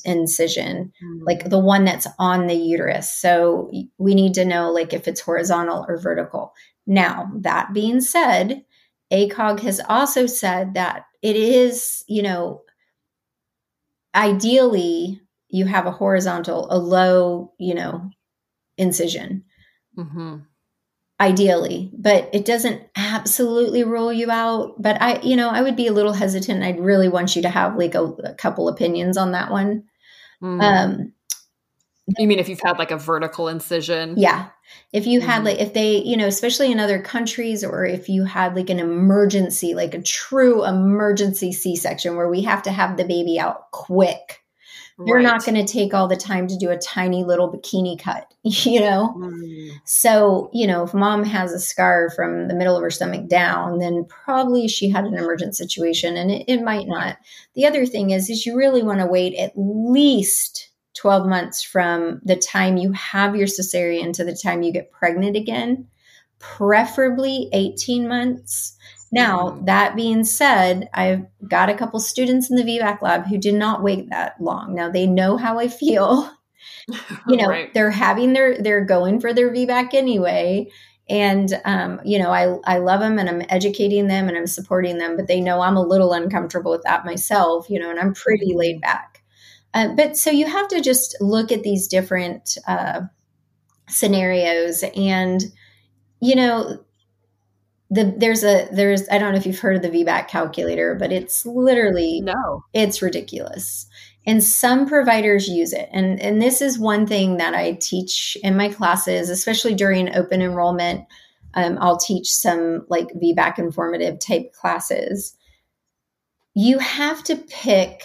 [0.06, 1.24] incision, mm-hmm.
[1.24, 3.12] like the one that's on the uterus.
[3.12, 6.54] So we need to know like if it's horizontal or vertical.
[6.86, 8.64] Now, that being said,
[9.12, 12.62] ACOG has also said that it is, you know,
[14.14, 18.10] ideally you have a horizontal, a low, you know,
[18.78, 19.44] incision.
[19.98, 20.36] Mm-hmm.
[21.20, 24.80] Ideally, but it doesn't absolutely rule you out.
[24.80, 26.62] But I, you know, I would be a little hesitant.
[26.62, 29.84] I'd really want you to have like a, a couple opinions on that one.
[30.42, 30.62] Mm.
[30.62, 31.12] Um,
[32.18, 34.14] you mean if you've had like a vertical incision?
[34.16, 34.48] Yeah.
[34.92, 35.44] If you had mm-hmm.
[35.44, 38.80] like, if they, you know, especially in other countries, or if you had like an
[38.80, 43.70] emergency, like a true emergency C section where we have to have the baby out
[43.72, 44.39] quick,
[45.06, 45.22] you're right.
[45.22, 48.80] not going to take all the time to do a tiny little bikini cut, you
[48.80, 49.14] know?
[49.16, 49.70] Mm.
[49.84, 53.78] So, you know, if mom has a scar from the middle of her stomach down,
[53.78, 57.18] then probably she had an emergent situation and it, it might not.
[57.54, 62.20] The other thing is, is you really want to wait at least 12 months from
[62.24, 65.86] the time you have your cesarean to the time you get pregnant again,
[66.38, 68.76] preferably 18 months.
[69.12, 69.64] Now, mm-hmm.
[69.64, 73.82] that being said, I've got a couple students in the VBAC lab who did not
[73.82, 74.74] wait that long.
[74.74, 76.30] Now they know how I feel.
[77.28, 77.72] you know, right.
[77.74, 80.70] they're having their, they're going for their VBAC anyway.
[81.08, 84.98] And, um, you know, I, I love them and I'm educating them and I'm supporting
[84.98, 88.14] them, but they know I'm a little uncomfortable with that myself, you know, and I'm
[88.14, 88.58] pretty mm-hmm.
[88.58, 89.20] laid back.
[89.74, 93.02] Uh, but so you have to just look at these different uh,
[93.88, 95.44] scenarios, and
[96.20, 96.84] you know,
[97.90, 101.12] the there's a there's I don't know if you've heard of the VBAC calculator, but
[101.12, 103.86] it's literally no, it's ridiculous.
[104.26, 108.56] And some providers use it, and and this is one thing that I teach in
[108.56, 111.06] my classes, especially during open enrollment.
[111.54, 115.36] Um, I'll teach some like VBAC informative type classes.
[116.54, 118.02] You have to pick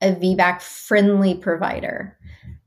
[0.00, 2.16] a VBAC friendly provider.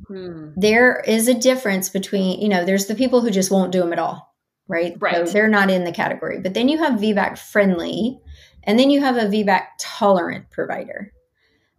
[0.08, 0.50] Hmm.
[0.56, 3.94] There is a difference between, you know, there's the people who just won't do them
[3.94, 4.29] at all,
[4.70, 4.96] right?
[5.00, 5.28] Right.
[5.28, 6.40] So they're not in the category.
[6.40, 8.22] But then you have VBAC friendly,
[8.64, 11.12] and then you have a VBAC tolerant provider.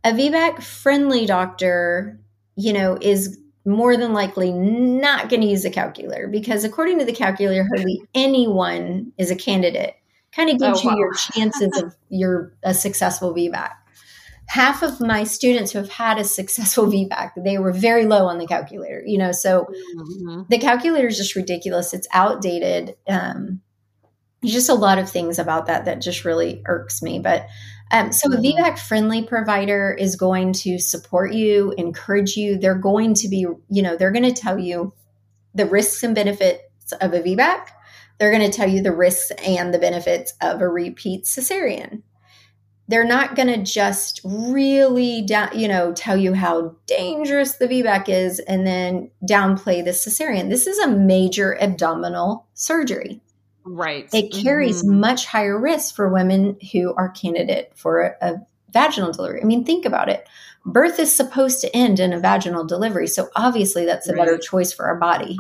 [0.05, 2.21] A VBAC friendly doctor,
[2.57, 7.05] you know, is more than likely not going to use a calculator because according to
[7.05, 9.95] the calculator, hardly anyone is a candidate.
[10.33, 10.95] Kind of gives oh, wow.
[10.95, 13.71] you your chances of your a successful VBAC
[14.51, 18.39] half of my students who have had a successful VBAC, they were very low on
[18.39, 20.43] the calculator, you know, so mm-hmm.
[20.49, 21.95] the calculator is just ridiculous.
[21.95, 22.97] It's outdated.
[23.09, 23.61] Um,
[24.43, 27.21] there's just a lot of things about that that just really irks me.
[27.21, 27.47] But
[27.93, 28.39] um, so mm-hmm.
[28.39, 32.59] a VBAC friendly provider is going to support you, encourage you.
[32.59, 34.93] They're going to be, you know, they're going to tell you
[35.55, 37.69] the risks and benefits of a VBAC.
[38.19, 42.03] They're going to tell you the risks and the benefits of a repeat cesarean
[42.91, 48.09] they're not going to just really down, you know tell you how dangerous the VBAC
[48.09, 50.51] is and then downplay the cesarean.
[50.51, 53.21] This is a major abdominal surgery.
[53.65, 54.09] Right.
[54.13, 55.01] It carries mm-hmm.
[55.01, 59.41] much higher risk for women who are candidate for a, a vaginal delivery.
[59.41, 60.29] I mean, think about it.
[60.67, 64.25] Birth is supposed to end in a vaginal delivery, so obviously that's a right.
[64.25, 65.39] better choice for our body.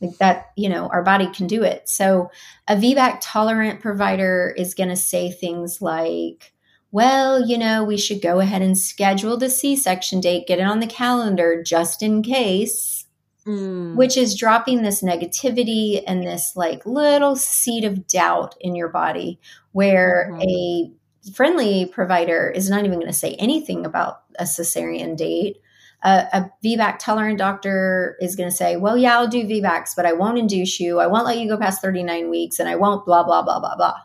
[0.00, 1.88] Like that, you know, our body can do it.
[1.88, 2.30] So
[2.66, 6.53] a VBAC tolerant provider is going to say things like,
[6.94, 10.62] well, you know, we should go ahead and schedule the C section date, get it
[10.62, 13.04] on the calendar just in case,
[13.44, 13.96] mm.
[13.96, 19.40] which is dropping this negativity and this like little seed of doubt in your body
[19.72, 20.42] where mm-hmm.
[20.42, 25.60] a friendly provider is not even going to say anything about a cesarean date.
[26.04, 30.06] Uh, a VBAC tolerant doctor is going to say, well, yeah, I'll do VBACs, but
[30.06, 31.00] I won't induce you.
[31.00, 33.74] I won't let you go past 39 weeks and I won't blah, blah, blah, blah,
[33.74, 33.96] blah.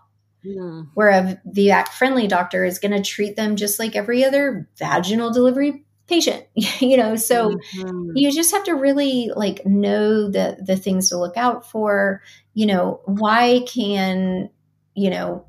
[0.46, 0.88] Mm.
[0.94, 5.32] Where a VBAC friendly doctor is going to treat them just like every other vaginal
[5.32, 6.46] delivery patient,
[6.80, 7.16] you know.
[7.16, 8.12] So mm-hmm.
[8.16, 12.22] you just have to really like know the the things to look out for.
[12.54, 14.50] You know, why can
[14.96, 15.46] you know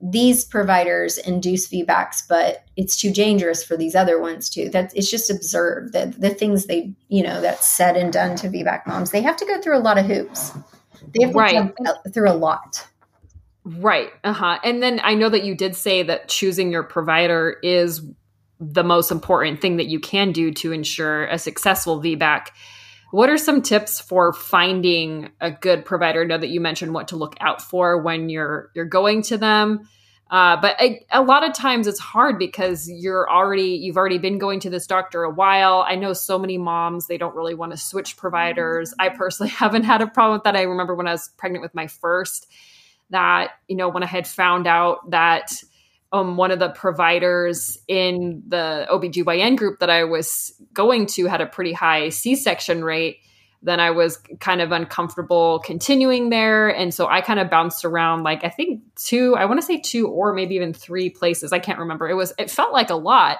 [0.00, 4.68] these providers induce VBACs, but it's too dangerous for these other ones too.
[4.68, 8.48] That it's just absurd that the things they, you know, that's said and done to
[8.48, 10.52] VBAC moms, they have to go through a lot of hoops.
[11.14, 11.72] They have to right.
[11.84, 12.86] go through a lot.
[13.76, 14.10] Right.
[14.24, 14.58] Uh-huh.
[14.64, 18.00] And then I know that you did say that choosing your provider is
[18.58, 22.46] the most important thing that you can do to ensure a successful VBAC.
[23.10, 26.22] What are some tips for finding a good provider?
[26.22, 29.36] I know that you mentioned what to look out for when you're you're going to
[29.36, 29.86] them.
[30.30, 34.38] Uh, but I, a lot of times it's hard because you're already you've already been
[34.38, 35.84] going to this doctor a while.
[35.86, 38.94] I know so many moms they don't really want to switch providers.
[38.98, 40.56] I personally haven't had a problem with that.
[40.56, 42.46] I remember when I was pregnant with my first
[43.10, 45.52] that you know when I had found out that
[46.12, 51.40] um, one of the providers in the OBGYN group that I was going to had
[51.40, 53.18] a pretty high C section rate,
[53.62, 56.68] then I was kind of uncomfortable continuing there.
[56.68, 59.80] And so I kind of bounced around like, I think two, I want to say
[59.80, 61.52] two or maybe even three places.
[61.52, 62.08] I can't remember.
[62.08, 63.38] It was, it felt like a lot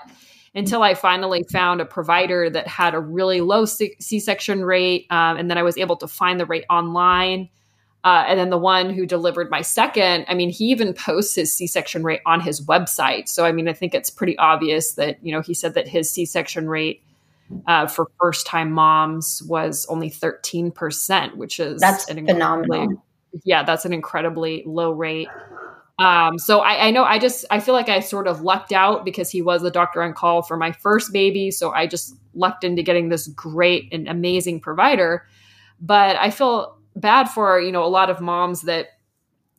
[0.54, 5.06] until I finally found a provider that had a really low C section rate.
[5.08, 7.48] Um, and then I was able to find the rate online.
[8.04, 11.52] Uh, and then the one who delivered my second, I mean, he even posts his
[11.52, 13.28] C section rate on his website.
[13.28, 16.10] So, I mean, I think it's pretty obvious that, you know, he said that his
[16.10, 17.02] C section rate
[17.66, 23.02] uh, for first time moms was only 13%, which is that's an phenomenal.
[23.44, 25.28] Yeah, that's an incredibly low rate.
[25.98, 29.04] Um, so I, I know I just I feel like I sort of lucked out
[29.04, 31.50] because he was the doctor on call for my first baby.
[31.50, 35.26] So I just lucked into getting this great and amazing provider.
[35.80, 38.88] But I feel bad for you know a lot of moms that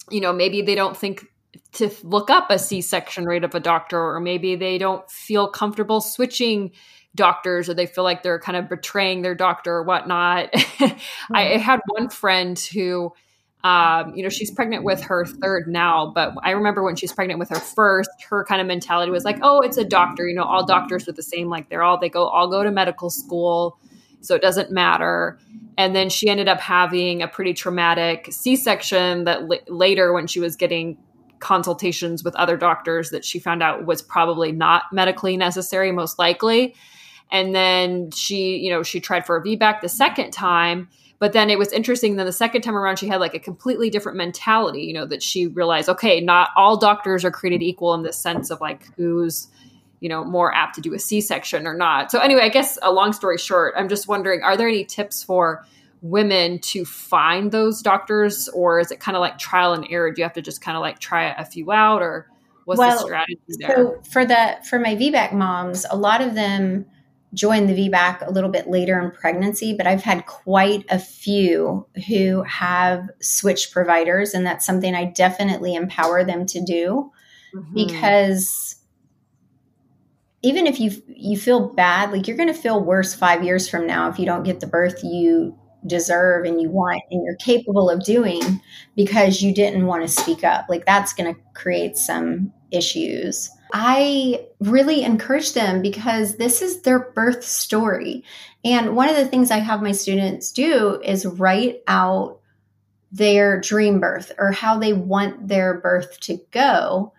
[0.09, 1.25] you know maybe they don't think
[1.71, 6.01] to look up a c-section rate of a doctor or maybe they don't feel comfortable
[6.01, 6.71] switching
[7.15, 11.33] doctors or they feel like they're kind of betraying their doctor or whatnot mm-hmm.
[11.35, 13.11] i had one friend who
[13.61, 17.39] um, you know she's pregnant with her third now but i remember when she's pregnant
[17.39, 20.43] with her first her kind of mentality was like oh it's a doctor you know
[20.43, 23.77] all doctors are the same like they're all they go all go to medical school
[24.22, 25.39] so it doesn't matter.
[25.78, 30.28] And then she ended up having a pretty traumatic C section that l- later, when
[30.28, 30.97] she was getting
[31.39, 36.76] consultations with other doctors, that she found out was probably not medically necessary, most likely.
[37.32, 40.89] And then she, you know, she tried for a VBAC the second time.
[41.20, 42.15] But then it was interesting.
[42.15, 45.22] Then the second time around, she had like a completely different mentality, you know, that
[45.22, 49.49] she realized, okay, not all doctors are created equal in the sense of like who's
[49.99, 52.11] you know more apt to do a c-section or not.
[52.11, 55.23] So anyway i guess a long story short i'm just wondering are there any tips
[55.23, 55.65] for
[56.01, 60.11] women to find those doctors or is it kind of like trial and error?
[60.11, 62.29] Do you have to just kind of like try a few out or
[62.65, 63.75] what's well, the strategy there?
[63.75, 66.85] so for the for my vbac moms a lot of them
[67.33, 71.85] join the vbac a little bit later in pregnancy but i've had quite a few
[72.07, 77.11] who have switched providers and that's something i definitely empower them to do
[77.55, 77.73] mm-hmm.
[77.73, 78.75] because
[80.41, 83.85] even if you you feel bad, like you're going to feel worse 5 years from
[83.85, 87.89] now if you don't get the birth you deserve and you want and you're capable
[87.89, 88.61] of doing
[88.95, 90.65] because you didn't want to speak up.
[90.69, 93.49] Like that's going to create some issues.
[93.73, 98.23] I really encourage them because this is their birth story.
[98.65, 102.39] And one of the things I have my students do is write out
[103.11, 107.13] their dream birth or how they want their birth to go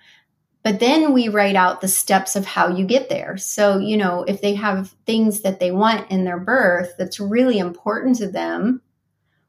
[0.62, 3.36] but then we write out the steps of how you get there.
[3.38, 7.58] So, you know, if they have things that they want in their birth that's really
[7.58, 8.82] important to them,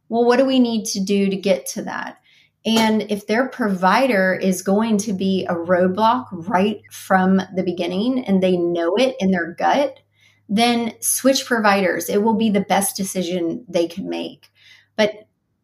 [0.08, 2.18] well, what do we need to do to get to that?
[2.66, 8.42] And if their provider is going to be a roadblock right from the beginning and
[8.42, 10.00] they know it in their gut,
[10.48, 12.10] then switch providers.
[12.10, 14.50] It will be the best decision they can make.
[14.96, 15.12] But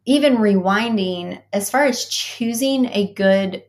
[0.06, 3.62] even rewinding, as far as choosing a good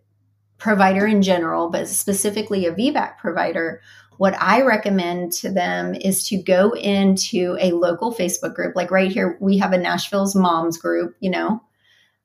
[0.60, 3.82] provider in general, but specifically a VBAC provider,
[4.18, 8.76] what I recommend to them is to go into a local Facebook group.
[8.76, 11.64] Like right here, we have a Nashville's Moms group, you know,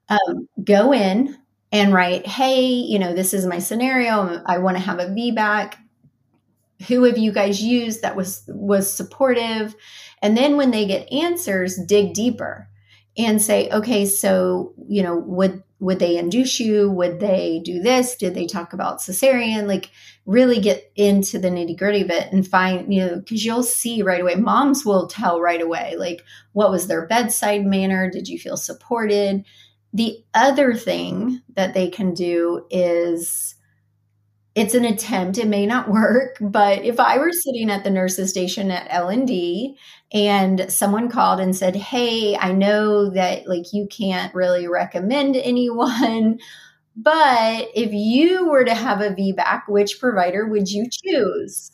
[0.08, 1.36] um, go in
[1.74, 4.42] and write, hey, you know, this is my scenario.
[4.46, 5.74] I want to have a VBAC.
[6.88, 9.74] Who have you guys used that was was supportive?
[10.22, 12.68] And then when they get answers, dig deeper
[13.18, 16.90] and say, okay, so, you know, would would they induce you?
[16.90, 18.16] Would they do this?
[18.16, 19.66] Did they talk about cesarean?
[19.66, 19.90] Like
[20.26, 24.02] really get into the nitty gritty of it and find, you know, because you'll see
[24.02, 24.36] right away.
[24.36, 26.22] Moms will tell right away, like,
[26.52, 28.08] what was their bedside manner?
[28.10, 29.44] Did you feel supported?
[29.92, 33.54] The other thing that they can do is
[34.54, 38.30] it's an attempt it may not work but if i were sitting at the nurses
[38.30, 40.03] station at l&d and
[40.70, 46.38] someone called and said hey i know that like you can't really recommend anyone
[46.96, 51.70] but if you were to have a VBAC, which provider would you choose?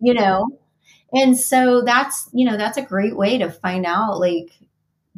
[0.00, 0.48] You know?
[1.12, 4.50] And so that's, you know, that's a great way to find out like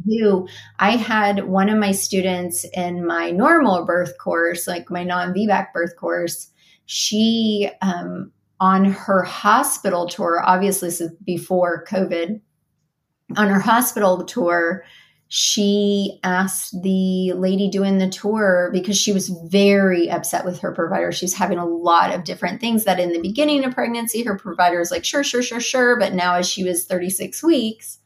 [0.05, 0.49] who
[0.79, 5.73] I had one of my students in my normal birth course, like my non VBAC
[5.73, 6.49] birth course,
[6.87, 12.41] she um on her hospital tour, obviously this is before COVID,
[13.37, 14.85] on her hospital tour,
[15.29, 21.11] she asked the lady doing the tour because she was very upset with her provider.
[21.11, 24.79] She's having a lot of different things that in the beginning of pregnancy, her provider
[24.79, 25.99] was like, sure, sure, sure, sure.
[25.99, 27.99] But now, as she was 36 weeks,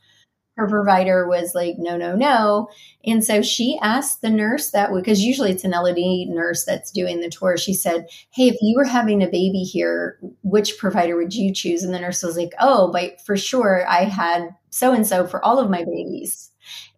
[0.56, 2.68] her provider was like, no, no, no.
[3.04, 7.20] And so she asked the nurse that because usually it's an L&D nurse that's doing
[7.20, 7.56] the tour.
[7.56, 11.82] She said, Hey, if you were having a baby here, which provider would you choose?
[11.82, 15.42] And the nurse was like, Oh, but for sure, I had so and so for
[15.44, 16.50] all of my babies.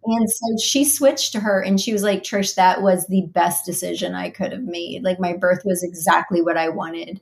[0.05, 3.65] And so she switched to her and she was like, Trish, that was the best
[3.65, 5.05] decision I could have made.
[5.05, 7.21] Like my birth was exactly what I wanted.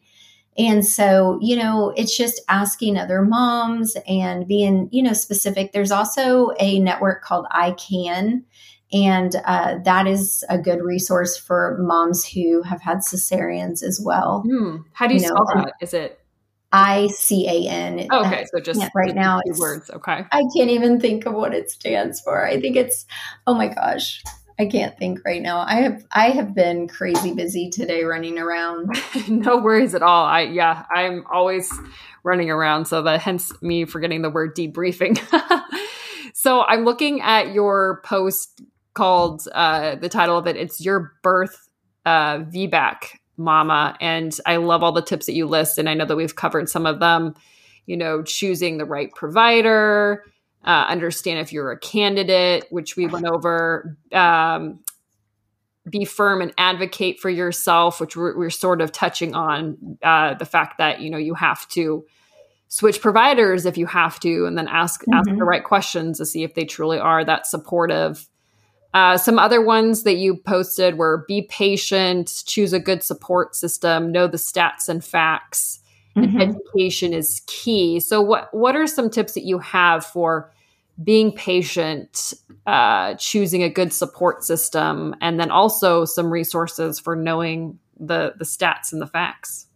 [0.58, 5.72] And so, you know, it's just asking other moms and being, you know, specific.
[5.72, 8.42] There's also a network called ICAN,
[8.90, 14.44] and uh, that is a good resource for moms who have had cesareans as well.
[14.48, 14.76] Hmm.
[14.94, 15.72] How do you, you spell know, that?
[15.82, 16.20] Is it
[16.72, 18.08] I C A N.
[18.10, 19.90] Oh, okay, so just right now it's words.
[19.90, 22.46] Okay, I can't even think of what it stands for.
[22.46, 23.06] I think it's.
[23.46, 24.22] Oh my gosh,
[24.58, 25.60] I can't think right now.
[25.60, 28.94] I have I have been crazy busy today running around.
[29.28, 30.24] no worries at all.
[30.24, 31.72] I yeah, I'm always
[32.24, 35.20] running around, so that hence me forgetting the word debriefing.
[36.34, 38.62] so I'm looking at your post
[38.94, 40.56] called uh, the title of it.
[40.56, 41.68] It's your birth
[42.06, 43.96] uh, VBAC mama.
[44.00, 45.78] And I love all the tips that you list.
[45.78, 47.34] And I know that we've covered some of them,
[47.86, 50.24] you know, choosing the right provider,
[50.64, 54.80] uh, understand if you're a candidate, which we went over, um,
[55.88, 60.44] be firm and advocate for yourself, which we're, we're sort of touching on uh, the
[60.44, 62.04] fact that, you know, you have to
[62.68, 65.14] switch providers if you have to, and then ask, mm-hmm.
[65.14, 68.26] ask the right questions to see if they truly are that supportive
[68.96, 74.10] uh, some other ones that you posted were be patient, choose a good support system,
[74.10, 75.80] know the stats and facts,
[76.16, 76.40] mm-hmm.
[76.40, 78.00] and education is key.
[78.00, 80.50] So, what what are some tips that you have for
[81.04, 82.32] being patient,
[82.66, 88.46] uh, choosing a good support system, and then also some resources for knowing the the
[88.46, 89.66] stats and the facts?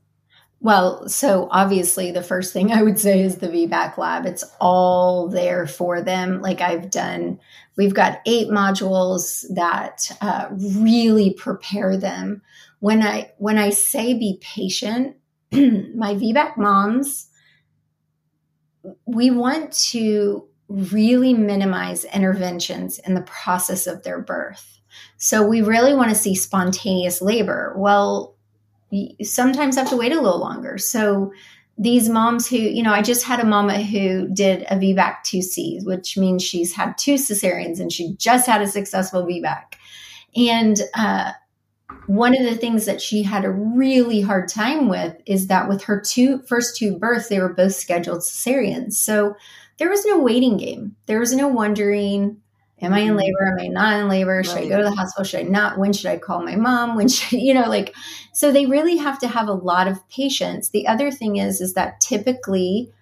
[0.63, 4.25] Well, so obviously, the first thing I would say is the VBAC lab.
[4.25, 6.41] It's all there for them.
[6.41, 7.39] Like I've done,
[7.81, 12.43] we've got eight modules that uh, really prepare them.
[12.81, 15.17] When I when I say be patient,
[15.51, 17.29] my VBAC moms,
[19.07, 24.79] we want to really minimize interventions in the process of their birth.
[25.17, 27.73] So we really want to see spontaneous labor.
[27.79, 28.37] Well,
[29.23, 30.77] sometimes have to wait a little longer.
[30.77, 31.33] So
[31.81, 35.87] these moms who, you know, I just had a mama who did a VBAC 2C,
[35.87, 39.63] which means she's had two cesareans and she just had a successful VBAC.
[40.37, 41.33] And uh,
[42.07, 45.83] one of the things that she had a really hard time with is that with
[45.85, 48.93] her two first two births, they were both scheduled cesareans.
[48.93, 49.35] So
[49.79, 50.97] there was no waiting game.
[51.07, 52.43] There was no wondering,
[52.83, 53.19] Am I in mm-hmm.
[53.19, 53.47] labor?
[53.47, 54.43] Am I not in labor?
[54.43, 54.65] Should right.
[54.65, 55.25] I go to the hospital?
[55.25, 55.79] Should I not?
[55.79, 56.97] When should I call my mom?
[56.97, 57.95] When should, you know, like,
[58.33, 60.71] so they really have to have a lot of patience.
[60.71, 62.93] The other thing is, is that typically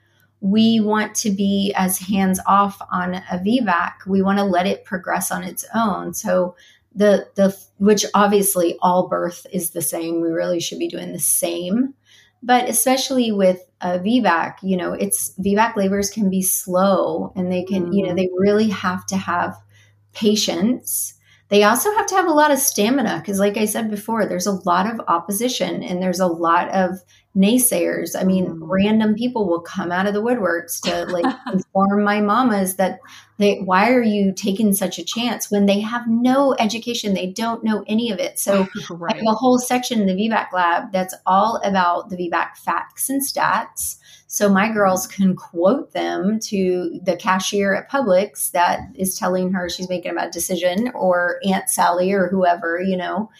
[0.40, 4.06] we want to be as hands off on a VBAC.
[4.06, 6.14] We want to let it progress on its own.
[6.14, 6.54] So
[6.94, 10.20] the, the, which obviously all birth is the same.
[10.20, 11.94] We really should be doing the same.
[12.40, 17.64] But especially with a VBAC, you know, it's VBAC labors can be slow and they
[17.64, 17.94] can, mm.
[17.94, 18.16] you know, mm-hmm.
[18.16, 19.56] they really have to have
[20.18, 21.14] patience.
[21.48, 24.46] They also have to have a lot of stamina because, like I said before, there's
[24.46, 27.00] a lot of opposition and there's a lot of
[27.38, 28.18] naysayers.
[28.18, 28.58] I mean, mm.
[28.62, 32.98] random people will come out of the woodworks to like inform my mamas that
[33.38, 37.14] they, why are you taking such a chance when they have no education?
[37.14, 38.38] They don't know any of it.
[38.38, 39.14] So right.
[39.14, 43.08] I have a whole section in the VBAC lab that's all about the VBAC facts
[43.08, 43.98] and stats
[44.30, 49.70] so my girls can quote them to the cashier at Publix that is telling her
[49.70, 53.30] she's making a bad decision or Aunt Sally or whoever, you know.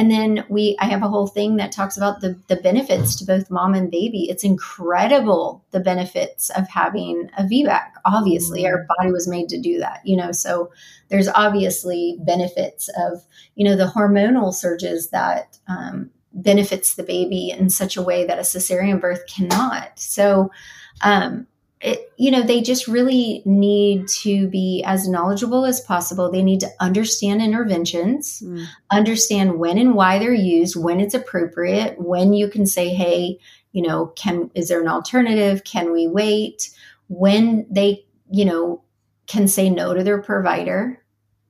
[0.00, 3.26] And then we I have a whole thing that talks about the the benefits to
[3.26, 4.30] both mom and baby.
[4.30, 7.82] It's incredible the benefits of having a VBAC.
[8.06, 10.32] Obviously, our body was made to do that, you know.
[10.32, 10.72] So
[11.10, 13.22] there's obviously benefits of,
[13.56, 18.38] you know, the hormonal surges that um, benefits the baby in such a way that
[18.38, 19.98] a cesarean birth cannot.
[19.98, 20.50] So,
[21.02, 21.46] um,
[21.80, 26.30] it, you know, they just really need to be as knowledgeable as possible.
[26.30, 28.66] They need to understand interventions, mm.
[28.90, 33.38] understand when and why they're used, when it's appropriate, when you can say, hey,
[33.72, 35.64] you know, can, is there an alternative?
[35.64, 36.70] Can we wait?
[37.08, 38.82] When they, you know,
[39.26, 41.02] can say no to their provider,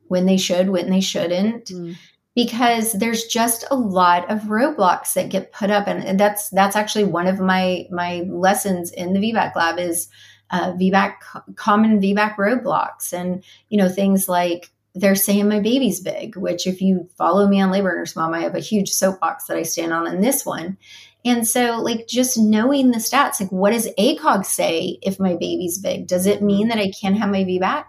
[0.07, 1.67] when they should, when they shouldn't.
[1.67, 1.97] Mm
[2.43, 5.87] because there's just a lot of roadblocks that get put up.
[5.87, 10.09] And, that's that's actually one of my my lessons in the VBAC lab is
[10.51, 11.17] uh, VBAC
[11.57, 13.13] common VBAC roadblocks.
[13.13, 17.61] And you know things like they're saying my baby's big which if you follow me
[17.61, 20.47] on labor nurse mom I have a huge soapbox that I stand on in this
[20.47, 20.79] one.
[21.27, 25.79] And so like just knowing the stats like what does ACOG say if my baby's
[25.79, 26.07] big?
[26.07, 27.85] Does it mean that I can't have my VBAC?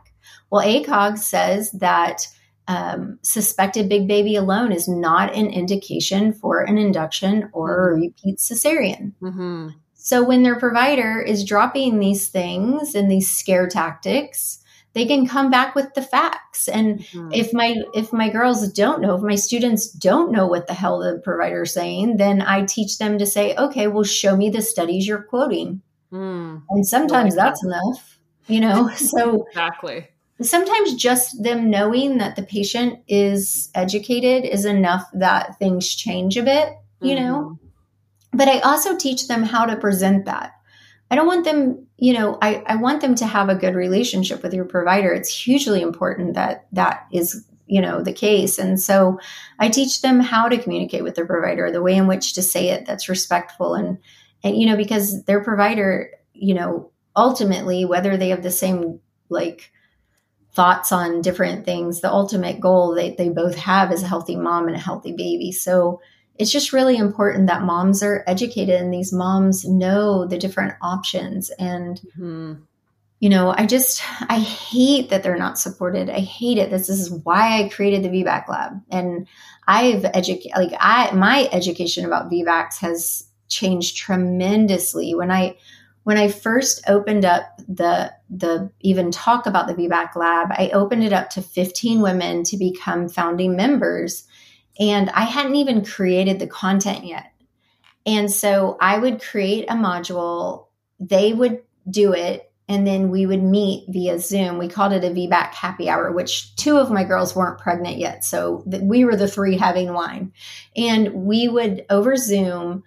[0.49, 2.27] Well ACOG says that
[2.67, 8.01] um, suspected big baby alone is not an indication for an induction or a mm-hmm.
[8.01, 9.13] repeat cesarean.
[9.21, 9.69] Mm-hmm.
[9.93, 14.59] So when their provider is dropping these things and these scare tactics,
[14.93, 16.67] they can come back with the facts.
[16.67, 17.31] And mm-hmm.
[17.31, 20.99] if my if my girls don't know, if my students don't know what the hell
[20.99, 24.61] the provider is saying, then I teach them to say, okay, well, show me the
[24.61, 25.81] studies you're quoting.
[26.11, 26.63] Mm.
[26.69, 27.67] And sometimes like that's that.
[27.67, 28.89] enough, you know.
[28.95, 30.07] so exactly
[30.43, 36.43] sometimes just them knowing that the patient is educated is enough that things change a
[36.43, 37.25] bit, you mm-hmm.
[37.25, 37.59] know?
[38.33, 40.53] But I also teach them how to present that.
[41.09, 44.41] I don't want them, you know, I, I want them to have a good relationship
[44.41, 45.11] with your provider.
[45.11, 48.57] It's hugely important that that is, you know, the case.
[48.57, 49.19] And so
[49.59, 52.69] I teach them how to communicate with their provider, the way in which to say
[52.69, 53.97] it that's respectful and,
[54.43, 59.71] and you know, because their provider, you know, ultimately, whether they have the same like
[60.53, 62.01] thoughts on different things.
[62.01, 65.51] The ultimate goal they, they both have is a healthy mom and a healthy baby.
[65.51, 66.01] So
[66.37, 71.51] it's just really important that moms are educated and these moms know the different options.
[71.51, 72.53] And, mm-hmm.
[73.19, 76.09] you know, I just, I hate that they're not supported.
[76.09, 76.69] I hate it.
[76.69, 78.81] This is why I created the VBAC lab.
[78.89, 79.27] And
[79.67, 85.55] I've educated, like, I, my education about VBACs has changed tremendously when I,
[86.03, 91.03] when I first opened up the the even talk about the VBAC lab, I opened
[91.03, 94.25] it up to 15 women to become founding members.
[94.79, 97.31] And I hadn't even created the content yet.
[98.05, 100.67] And so I would create a module,
[100.99, 104.57] they would do it, and then we would meet via Zoom.
[104.57, 108.23] We called it a VBAC happy hour, which two of my girls weren't pregnant yet.
[108.23, 110.31] So we were the three having wine.
[110.75, 112.83] And we would over Zoom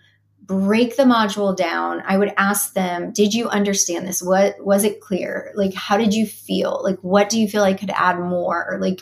[0.47, 2.03] break the module down.
[2.07, 4.23] I would ask them did you understand this?
[4.23, 5.53] What was it clear?
[5.55, 6.81] Like how did you feel?
[6.83, 8.77] Like what do you feel i could add more?
[8.81, 9.01] Like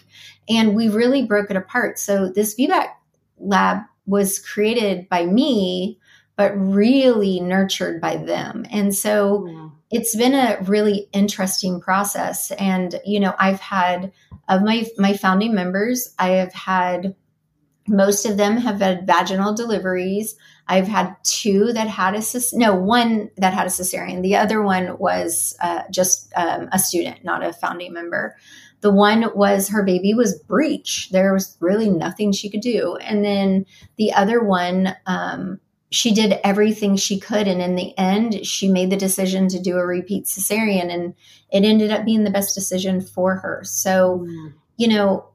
[0.48, 1.98] and we really broke it apart.
[1.98, 2.88] So this VBAC
[3.38, 5.98] lab was created by me
[6.36, 8.64] but really nurtured by them.
[8.70, 9.68] And so yeah.
[9.90, 12.50] it's been a really interesting process.
[12.52, 14.12] And you know i've had
[14.48, 17.14] of my my founding members i have had
[17.88, 20.36] most of them have had vaginal deliveries
[20.72, 22.22] I've had two that had a
[22.54, 24.22] no one that had a cesarean.
[24.22, 28.38] The other one was uh, just um, a student, not a founding member.
[28.80, 31.10] The one was her baby was breech.
[31.10, 33.66] There was really nothing she could do, and then
[33.98, 35.60] the other one, um,
[35.90, 39.76] she did everything she could, and in the end, she made the decision to do
[39.76, 41.12] a repeat cesarean, and
[41.52, 43.60] it ended up being the best decision for her.
[43.62, 44.54] So, mm.
[44.78, 45.31] you know,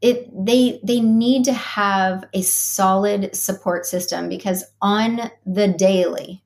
[0.00, 6.42] it they they need to have a solid support system because on the daily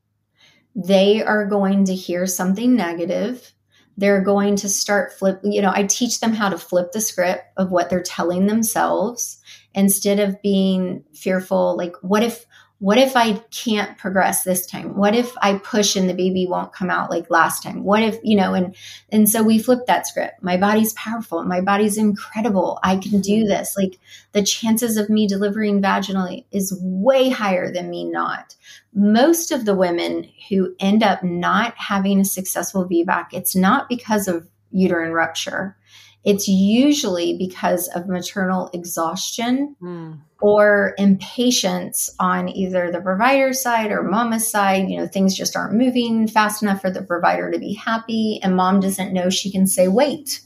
[0.75, 3.53] they are going to hear something negative.
[3.99, 7.45] They're going to start flip you know i teach them how to flip the script
[7.59, 9.39] of what they're telling themselves
[9.75, 12.47] instead of being fearful like what if
[12.83, 14.97] what if I can't progress this time?
[14.97, 17.85] What if I push and the baby won't come out like last time?
[17.85, 18.75] What if, you know, and
[19.09, 20.43] and so we flip that script.
[20.43, 21.45] My body's powerful.
[21.45, 22.81] My body's incredible.
[22.83, 23.51] I can do mm-hmm.
[23.51, 23.77] this.
[23.77, 24.01] Like
[24.33, 28.57] the chances of me delivering vaginally is way higher than me not.
[28.93, 34.27] Most of the women who end up not having a successful VBAC, it's not because
[34.27, 35.77] of uterine rupture.
[36.25, 40.19] It's usually because of maternal exhaustion mm.
[40.41, 44.89] or impatience on either the provider side or mama's side.
[44.89, 48.57] You know, things just aren't moving fast enough for the provider to be happy, and
[48.57, 50.41] mom doesn't know she can say wait.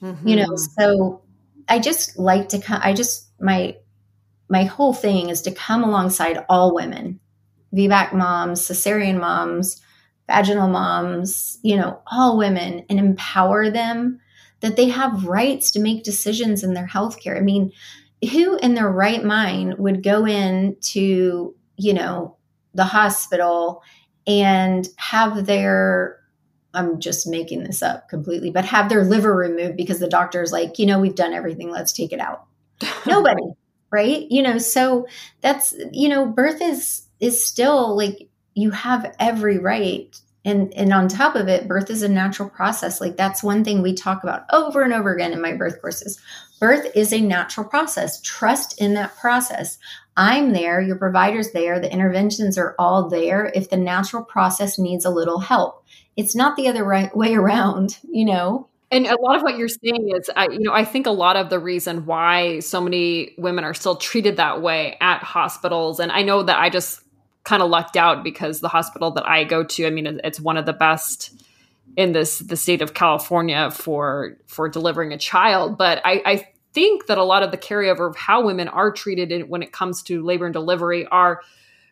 [0.00, 0.28] Mm-hmm.
[0.28, 1.22] You know, so
[1.68, 3.76] I just like to come, I just, my,
[4.48, 7.20] my whole thing is to come alongside all women,
[7.74, 9.80] VBAC moms, cesarean moms,
[10.28, 14.20] vaginal moms, you know, all women and empower them
[14.62, 17.36] that they have rights to make decisions in their healthcare.
[17.36, 17.72] I mean,
[18.30, 22.36] who in their right mind would go in to, you know,
[22.74, 23.82] the hospital
[24.26, 26.18] and have their
[26.74, 30.78] I'm just making this up completely, but have their liver removed because the doctor's like,
[30.78, 32.46] you know, we've done everything, let's take it out.
[33.06, 33.42] Nobody,
[33.90, 34.26] right?
[34.30, 35.06] You know, so
[35.42, 41.08] that's, you know, birth is is still like you have every right and and on
[41.08, 43.00] top of it birth is a natural process.
[43.00, 46.20] Like that's one thing we talk about over and over again in my birth courses.
[46.60, 48.20] Birth is a natural process.
[48.20, 49.78] Trust in that process.
[50.16, 55.04] I'm there your provider's there the interventions are all there if the natural process needs
[55.04, 55.84] a little help.
[56.16, 58.68] It's not the other right way around you know?
[58.92, 61.36] And a lot of what you're saying is, I, you know, I think a lot
[61.36, 66.12] of the reason why so many women are still treated that way at hospitals, and
[66.12, 67.00] I know that I just
[67.44, 70.56] kind of lucked out because the hospital that I go to, I mean, it's one
[70.56, 71.34] of the best
[71.96, 75.76] in this the state of California for for delivering a child.
[75.76, 79.30] But I, I think that a lot of the carryover of how women are treated
[79.30, 81.42] in, when it comes to labor and delivery are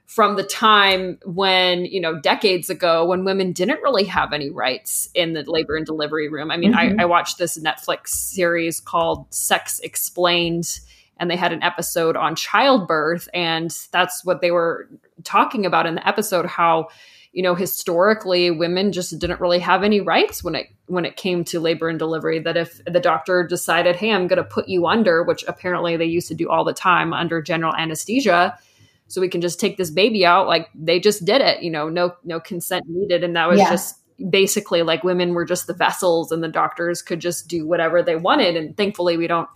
[0.06, 5.08] from the time when you know decades ago when women didn't really have any rights
[5.14, 6.98] in the labor and delivery room i mean mm-hmm.
[6.98, 10.80] I, I watched this netflix series called sex explained
[11.20, 14.88] and they had an episode on childbirth and that's what they were
[15.22, 16.88] talking about in the episode how
[17.32, 21.44] you know historically women just didn't really have any rights when it when it came
[21.44, 24.86] to labor and delivery that if the doctor decided hey i'm going to put you
[24.86, 28.58] under which apparently they used to do all the time under general anesthesia
[29.06, 31.88] so we can just take this baby out like they just did it you know
[31.88, 33.70] no no consent needed and that was yeah.
[33.70, 33.96] just
[34.28, 38.16] basically like women were just the vessels and the doctors could just do whatever they
[38.16, 39.48] wanted and thankfully we don't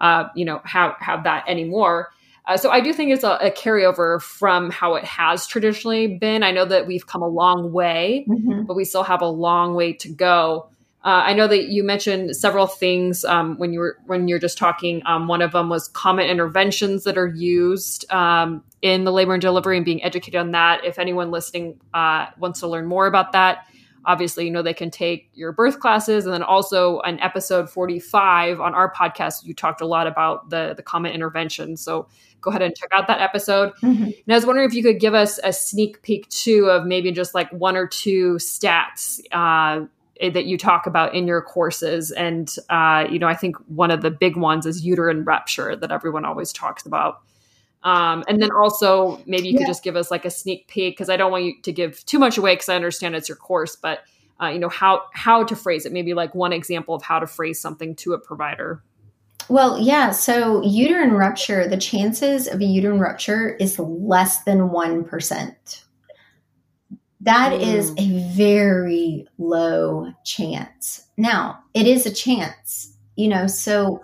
[0.00, 2.10] uh, you know, have have that anymore.
[2.46, 6.42] Uh, so I do think it's a, a, carryover from how it has traditionally been.
[6.42, 8.62] I know that we've come a long way, mm-hmm.
[8.62, 10.68] but we still have a long way to go.
[11.02, 14.58] Uh, I know that you mentioned several things um, when you were when you're just
[14.58, 15.02] talking.
[15.06, 19.40] Um, one of them was common interventions that are used um, in the labor and
[19.40, 20.84] delivery, and being educated on that.
[20.84, 23.66] If anyone listening uh, wants to learn more about that,
[24.04, 28.60] obviously you know they can take your birth classes and then also an episode 45
[28.60, 32.08] on our podcast you talked a lot about the the common intervention so
[32.40, 33.72] go ahead and check out that episode.
[33.82, 34.04] Mm-hmm.
[34.04, 37.12] and i was wondering if you could give us a sneak peek too of maybe
[37.12, 39.84] just like one or two stats uh,
[40.20, 42.10] that you talk about in your courses.
[42.10, 45.90] And uh, you know i think one of the big ones is uterine rupture that
[45.90, 47.22] everyone always talks about
[47.82, 49.58] um, and then also maybe you yeah.
[49.58, 52.04] could just give us like a sneak peek because I don't want you to give
[52.04, 54.00] too much away because I understand it's your course, but
[54.40, 55.92] uh, you know how how to phrase it.
[55.92, 58.82] Maybe like one example of how to phrase something to a provider.
[59.48, 60.10] Well, yeah.
[60.10, 65.84] So uterine rupture, the chances of a uterine rupture is less than one percent.
[67.22, 67.60] That mm.
[67.60, 71.06] is a very low chance.
[71.16, 73.46] Now, it is a chance, you know.
[73.46, 74.02] So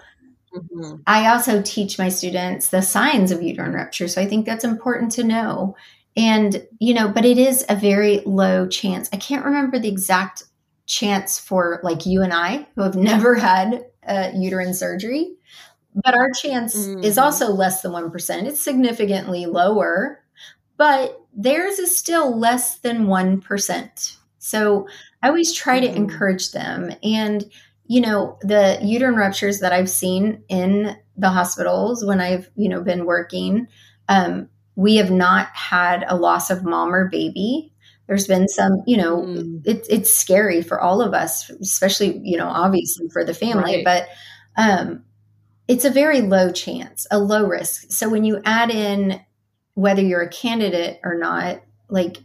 [0.57, 0.97] Mm-hmm.
[1.07, 4.09] I also teach my students the signs of uterine rupture.
[4.09, 5.77] So I think that's important to know.
[6.17, 9.09] And, you know, but it is a very low chance.
[9.13, 10.45] I can't remember the exact
[10.87, 15.35] chance for like you and I who have never had a uterine surgery,
[15.95, 17.05] but our chance mm-hmm.
[17.05, 18.45] is also less than 1%.
[18.45, 20.23] It's significantly lower,
[20.77, 24.17] but theirs is still less than 1%.
[24.39, 24.89] So
[25.23, 25.93] I always try mm-hmm.
[25.93, 26.93] to encourage them.
[27.03, 27.45] And,
[27.89, 32.83] you know, the uterine ruptures that I've seen in the hospitals when I've, you know,
[32.83, 33.69] been working,
[34.09, 37.73] um, we have not had a loss of mom or baby.
[38.07, 39.67] There's been some, you know, mm.
[39.67, 43.85] it, it's scary for all of us, especially, you know, obviously for the family, right.
[43.85, 44.09] but
[44.57, 45.05] um,
[45.69, 47.91] it's a very low chance, a low risk.
[47.91, 49.21] So when you add in
[49.75, 52.19] whether you're a candidate or not, like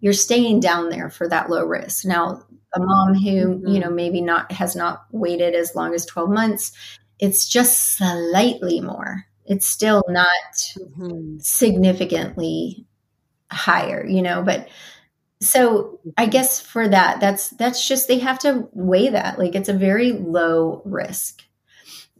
[0.00, 2.04] you're staying down there for that low risk.
[2.04, 2.44] Now,
[2.74, 3.66] a mom who mm-hmm.
[3.66, 6.72] you know maybe not has not waited as long as 12 months
[7.18, 10.26] it's just slightly more it's still not
[10.78, 11.38] mm-hmm.
[11.38, 12.86] significantly
[13.50, 14.68] higher you know but
[15.40, 19.68] so i guess for that that's that's just they have to weigh that like it's
[19.68, 21.42] a very low risk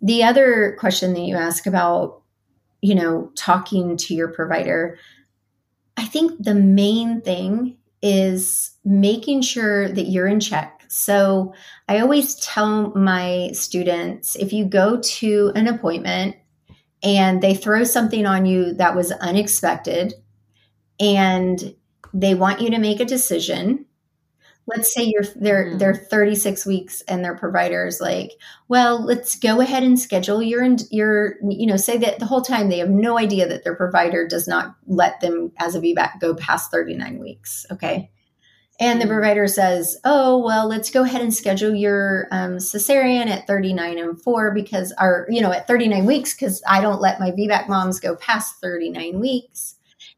[0.01, 2.22] the other question that you ask about
[2.81, 4.99] you know talking to your provider
[5.99, 10.85] i think the main thing is making sure that you're in check.
[10.89, 11.55] So
[11.89, 16.37] I always tell my students if you go to an appointment
[17.03, 20.15] and they throw something on you that was unexpected
[20.99, 21.75] and
[22.15, 23.85] they want you to make a decision
[24.69, 25.79] let's say you're they're mm.
[25.79, 28.33] they're 36 weeks and their providers like
[28.69, 32.69] well let's go ahead and schedule your your you know say that the whole time
[32.69, 36.35] they have no idea that their provider does not let them as a VBAC go
[36.35, 38.11] past 39 weeks okay
[38.79, 39.11] and the mm.
[39.11, 44.23] provider says oh well let's go ahead and schedule your um, cesarean at 39 and
[44.23, 48.01] 4 because our you know at 39 weeks because i don't let my VBAC moms
[48.01, 49.77] go past 39 weeks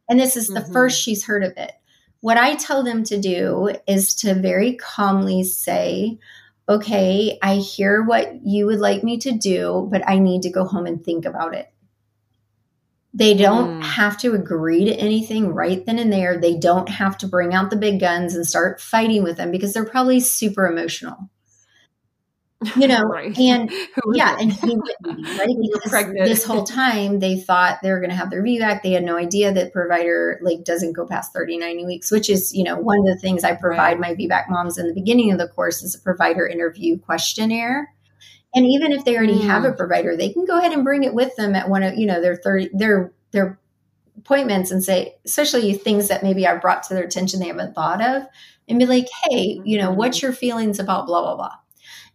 [0.09, 0.73] and this is the mm-hmm.
[0.73, 1.73] first she's heard of it
[2.21, 6.19] what I tell them to do is to very calmly say,
[6.69, 10.65] okay, I hear what you would like me to do, but I need to go
[10.65, 11.73] home and think about it.
[13.13, 13.83] They don't mm.
[13.83, 16.39] have to agree to anything right then and there.
[16.39, 19.73] They don't have to bring out the big guns and start fighting with them because
[19.73, 21.29] they're probably super emotional
[22.77, 23.37] you know right.
[23.39, 23.71] and
[24.13, 28.11] yeah and he wouldn't be right because this whole time they thought they were going
[28.11, 31.59] to have their VBAC they had no idea that provider like doesn't go past 30
[31.59, 34.01] 90 weeks which is you know one of the things i provide right.
[34.01, 37.93] my VBAC moms in the beginning of the course is a provider interview questionnaire
[38.55, 39.47] and even if they already mm.
[39.47, 39.77] have a mm.
[39.77, 42.21] provider they can go ahead and bring it with them at one of you know
[42.21, 43.59] their 30 their their
[44.19, 48.03] appointments and say especially things that maybe i brought to their attention they haven't thought
[48.03, 48.25] of
[48.69, 50.27] and be like hey you know what's mm-hmm.
[50.27, 51.55] your feelings about blah blah blah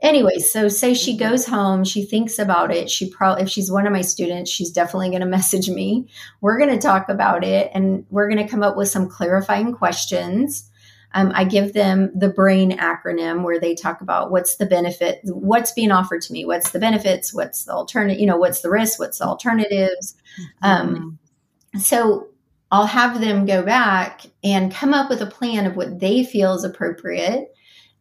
[0.02, 1.30] anyway, so say she mm-hmm.
[1.30, 2.90] goes home, she thinks about it.
[2.90, 6.08] She probably, if she's one of my students, she's definitely going to message me.
[6.42, 9.74] We're going to talk about it and we're going to come up with some clarifying
[9.74, 10.70] questions.
[11.14, 15.72] Um, I give them the BRAIN acronym where they talk about what's the benefit, what's
[15.72, 19.00] being offered to me, what's the benefits, what's the alternative, you know, what's the risk,
[19.00, 20.16] what's the alternatives.
[20.62, 20.66] Mm-hmm.
[20.70, 21.20] Um,
[21.80, 22.28] so
[22.70, 26.54] I'll have them go back and come up with a plan of what they feel
[26.54, 27.55] is appropriate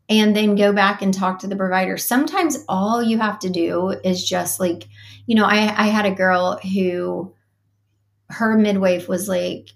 [0.08, 1.96] and then go back and talk to the provider.
[1.96, 4.86] Sometimes all you have to do is just like,
[5.26, 7.34] you know, I, I had a girl who
[8.28, 9.70] her midwife was like,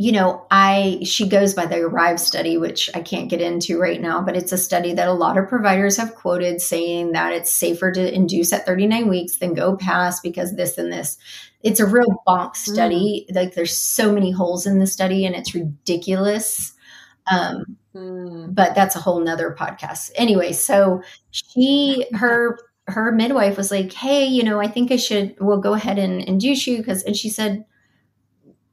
[0.00, 4.00] you know, I she goes by the Arrive study, which I can't get into right
[4.00, 7.52] now, but it's a study that a lot of providers have quoted saying that it's
[7.52, 11.18] safer to induce at 39 weeks than go past because this and this.
[11.64, 13.26] It's a real bonk study.
[13.28, 13.34] Mm.
[13.34, 16.74] Like there's so many holes in the study and it's ridiculous.
[17.28, 18.54] Um, mm.
[18.54, 20.10] But that's a whole nother podcast.
[20.14, 25.36] Anyway, so she, her, her midwife was like, "Hey, you know, I think I should.
[25.40, 27.64] We'll go ahead and induce you because." And she said,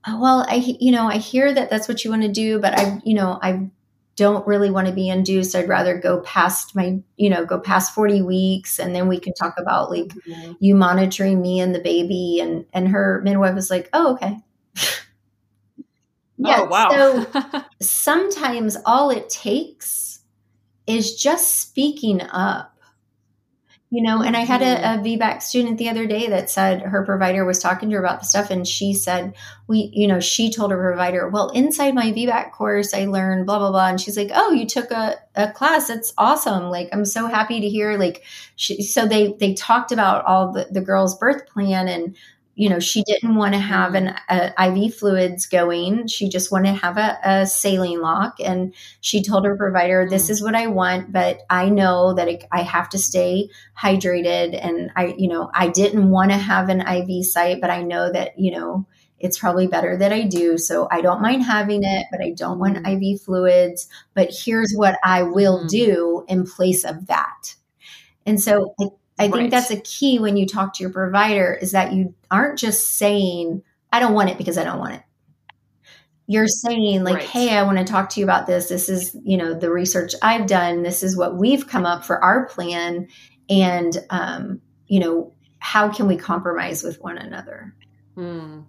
[0.08, 2.80] oh, "Well, I, you know, I hear that that's what you want to do, but
[2.80, 3.70] I, you know, I
[4.16, 5.56] don't really want to be induced.
[5.56, 9.34] I'd rather go past my, you know, go past 40 weeks and then we can
[9.34, 10.54] talk about like mm-hmm.
[10.60, 12.40] you monitoring me and the baby.
[12.42, 14.40] And and her midwife was like, Oh, okay.
[16.38, 16.62] Yeah.
[16.62, 16.90] Oh, wow.
[16.90, 20.20] so sometimes all it takes
[20.88, 22.72] is just speaking up.
[23.92, 25.00] You know, and I had a, mm-hmm.
[25.00, 28.20] a VBAC student the other day that said her provider was talking to her about
[28.20, 29.36] the stuff, and she said,
[29.68, 33.60] We, you know, she told her provider, Well, inside my VBAC course, I learned blah,
[33.60, 33.88] blah, blah.
[33.88, 35.88] And she's like, Oh, you took a, a class.
[35.88, 36.64] That's awesome.
[36.64, 37.98] Like, I'm so happy to hear.
[37.98, 38.24] Like,
[38.56, 42.18] she, so they, they talked about all the, the girl's birth plan and
[42.56, 44.16] you know, she didn't want to have mm-hmm.
[44.30, 46.08] an a IV fluids going.
[46.08, 48.38] She just wanted to have a, a, saline lock.
[48.40, 50.30] And she told her provider, this mm.
[50.32, 54.58] is what I want, but I know that it, I have to stay hydrated.
[54.60, 58.12] And I, you know, I didn't want to have an IV site, but I know
[58.12, 58.88] that, you know,
[59.20, 60.58] it's probably better that I do.
[60.58, 63.14] So I don't mind having it, but I don't want mm.
[63.16, 63.90] IV fluids.
[64.14, 65.70] But here's what I will mm.
[65.70, 67.56] do in place of that.
[68.26, 68.86] And so I
[69.18, 69.52] I think right.
[69.52, 73.64] that's a key when you talk to your provider is that you aren't just saying,
[73.92, 75.04] I don't want it because I don't want it.
[76.28, 77.24] You're saying like, right.
[77.24, 78.68] hey, I want to talk to you about this.
[78.68, 80.84] This is, you know, the research I've done.
[80.84, 83.08] This is what we've come up for our plan.
[83.50, 87.74] And, um, you know, how can we compromise with one another?
[88.16, 88.62] Hmm.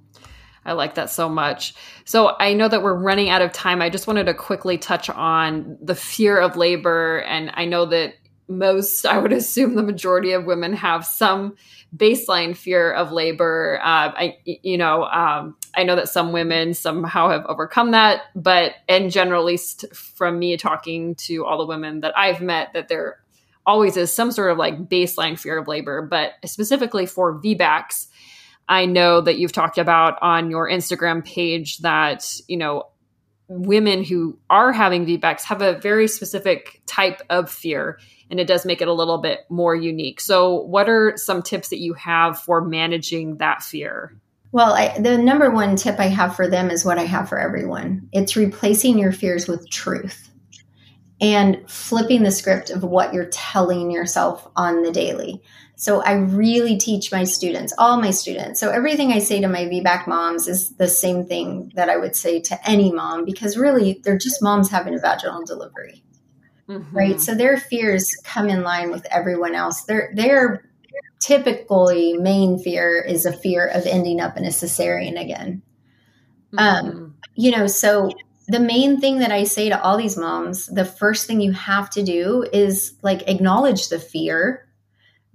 [0.64, 1.74] I like that so much.
[2.04, 3.80] So I know that we're running out of time.
[3.80, 7.20] I just wanted to quickly touch on the fear of labor.
[7.22, 8.14] And I know that
[8.48, 11.56] most, I would assume the majority of women have some
[11.96, 13.78] baseline fear of labor.
[13.82, 18.72] Uh, I, you know, um, I know that some women somehow have overcome that, but
[18.88, 22.88] in general, at least from me talking to all the women that I've met, that
[22.88, 23.20] there
[23.66, 26.02] always is some sort of like baseline fear of labor.
[26.02, 28.06] But specifically for VBACs,
[28.68, 32.84] I know that you've talked about on your Instagram page that, you know,
[33.48, 37.98] women who are having VBACs have a very specific type of fear
[38.30, 40.20] and it does make it a little bit more unique.
[40.20, 44.16] So, what are some tips that you have for managing that fear?
[44.52, 47.38] Well, I, the number one tip I have for them is what I have for
[47.38, 50.30] everyone it's replacing your fears with truth
[51.20, 55.42] and flipping the script of what you're telling yourself on the daily.
[55.78, 58.60] So I really teach my students, all my students.
[58.60, 62.16] So everything I say to my VBAC moms is the same thing that I would
[62.16, 66.02] say to any mom because really they're just moms having a vaginal delivery.
[66.68, 66.96] Mm-hmm.
[66.96, 67.20] Right.
[67.20, 69.84] So their fears come in line with everyone else.
[69.84, 70.68] Their their
[71.20, 75.62] typically main fear is a fear of ending up in a cesarean again.
[76.58, 76.88] Um, mm-hmm.
[76.88, 78.10] Um, you know, so
[78.48, 81.90] the main thing that I say to all these moms, the first thing you have
[81.90, 84.68] to do is like acknowledge the fear.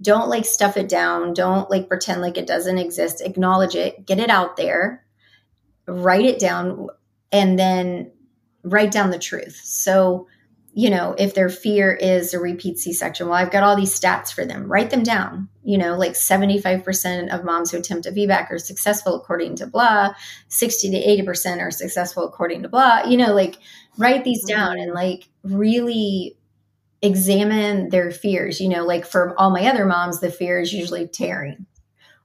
[0.00, 1.32] Don't like stuff it down.
[1.34, 3.20] Don't like pretend like it doesn't exist.
[3.20, 5.04] Acknowledge it, get it out there,
[5.86, 6.88] write it down,
[7.30, 8.10] and then
[8.64, 9.60] write down the truth.
[9.62, 10.26] So,
[10.74, 13.98] you know, if their fear is a repeat C section, well, I've got all these
[13.98, 14.70] stats for them.
[14.70, 15.48] Write them down.
[15.62, 20.14] You know, like 75% of moms who attempt a VBAC are successful according to blah,
[20.48, 23.02] 60 to 80% are successful according to blah.
[23.04, 23.58] You know, like
[23.98, 24.58] write these mm-hmm.
[24.58, 26.38] down and like really
[27.02, 28.58] examine their fears.
[28.58, 31.66] You know, like for all my other moms, the fear is usually tearing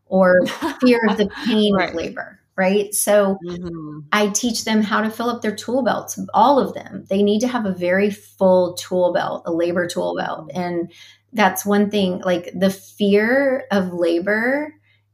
[0.05, 0.45] or
[0.81, 1.89] fear of the pain right.
[1.89, 2.93] of labor right?
[2.93, 3.99] So mm-hmm.
[4.11, 7.05] I teach them how to fill up their tool belts, all of them.
[7.07, 10.49] They need to have a very full tool belt, a labor tool belt.
[10.53, 10.91] And
[11.33, 14.73] that's one thing, like the fear of labor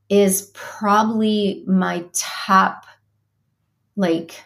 [0.10, 2.86] is probably my top,
[3.96, 4.42] like,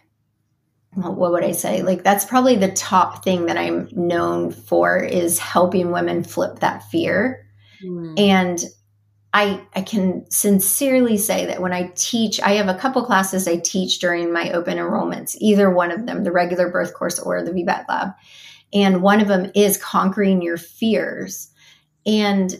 [0.95, 1.83] what would I say?
[1.83, 6.83] Like, that's probably the top thing that I'm known for is helping women flip that
[6.89, 7.45] fear.
[7.83, 8.19] Mm.
[8.19, 8.59] And
[9.33, 13.57] I, I can sincerely say that when I teach, I have a couple classes I
[13.57, 17.51] teach during my open enrollments, either one of them, the regular birth course or the
[17.51, 18.09] VBAC lab.
[18.73, 21.49] And one of them is conquering your fears.
[22.05, 22.59] And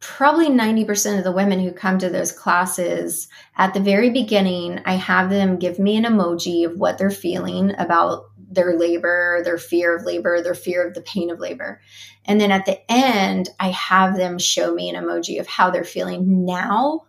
[0.00, 3.26] probably 90% of the women who come to those classes
[3.56, 7.72] at the very beginning, I have them give me an emoji of what they're feeling
[7.78, 8.24] about
[8.54, 11.80] their labor, their fear of labor, their fear of the pain of labor.
[12.24, 15.84] And then at the end, I have them show me an emoji of how they're
[15.84, 17.06] feeling now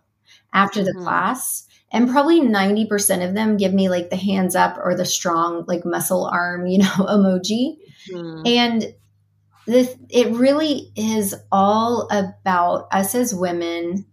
[0.52, 1.02] after the mm-hmm.
[1.02, 1.66] class.
[1.92, 5.84] And probably 90% of them give me like the hands up or the strong, like
[5.84, 7.76] muscle arm, you know, emoji.
[8.10, 8.46] Mm-hmm.
[8.46, 8.94] And
[9.66, 14.06] this, it really is all about us as women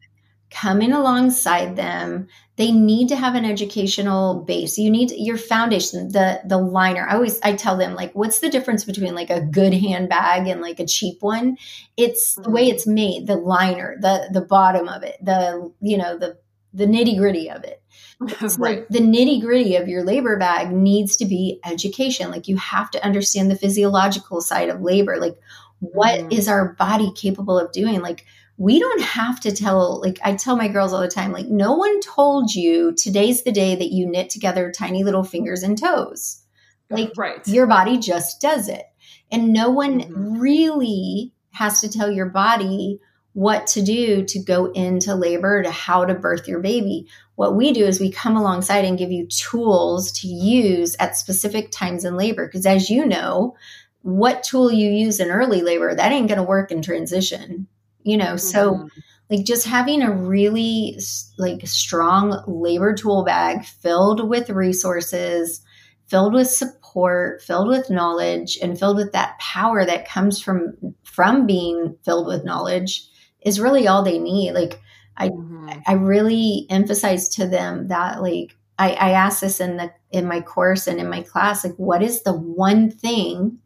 [0.54, 2.28] coming alongside them.
[2.56, 4.78] They need to have an educational base.
[4.78, 7.08] You need your foundation the the liner.
[7.10, 10.62] I always i tell them like what's the difference between like a good handbag and
[10.62, 11.58] like a cheap one?
[11.98, 16.18] It's the way it's made the liner the the bottom of it the you know
[16.18, 16.38] the
[16.74, 17.82] the nitty gritty of it.
[18.58, 18.88] Right.
[18.90, 22.32] the nitty gritty of your labor bag needs to be education.
[22.32, 25.18] Like you have to understand the physiological side of labor.
[25.18, 25.38] Like
[25.80, 26.32] what mm.
[26.32, 28.02] is our body capable of doing?
[28.02, 28.26] Like
[28.58, 31.74] we don't have to tell like i tell my girls all the time like no
[31.74, 36.44] one told you today's the day that you knit together tiny little fingers and toes.
[36.90, 37.46] Like right.
[37.48, 38.84] your body just does it.
[39.32, 40.40] And no one mm-hmm.
[40.40, 43.00] really has to tell your body
[43.34, 47.08] what to do to go into labor to how to birth your baby.
[47.36, 51.72] What we do is we come alongside and give you tools to use at specific
[51.72, 52.46] times in labor.
[52.46, 53.56] Because as you know
[54.04, 57.68] what tool you use in early labor that ain't going to work in transition
[58.04, 58.88] you know so mm-hmm.
[59.30, 61.00] like just having a really
[61.38, 65.62] like strong labor tool bag filled with resources
[66.08, 70.74] filled with support filled with knowledge and filled with that power that comes from
[71.04, 73.08] from being filled with knowledge
[73.42, 74.80] is really all they need like
[75.18, 75.70] i mm-hmm.
[75.88, 80.42] i really emphasize to them that like I, I ask this in the in my
[80.42, 83.60] course and in my class like what is the one thing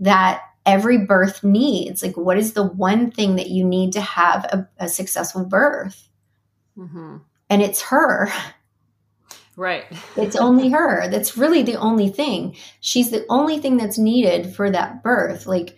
[0.00, 2.02] that every birth needs.
[2.02, 6.08] Like, what is the one thing that you need to have a, a successful birth?
[6.78, 7.18] Mm-hmm.
[7.48, 8.30] And it's her.
[9.56, 9.84] Right.
[10.16, 11.08] it's only her.
[11.08, 12.56] That's really the only thing.
[12.80, 15.46] She's the only thing that's needed for that birth.
[15.46, 15.76] Like,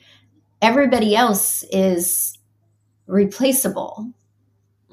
[0.60, 2.38] everybody else is
[3.06, 4.12] replaceable.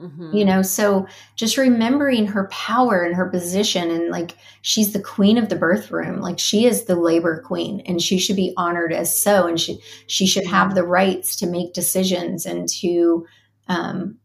[0.01, 0.33] Mm-hmm.
[0.33, 5.37] You know, so just remembering her power and her position, and like she's the queen
[5.37, 8.93] of the birth room, like she is the labor queen, and she should be honored
[8.93, 13.27] as so, and she she should have the rights to make decisions and to
[13.67, 14.17] um,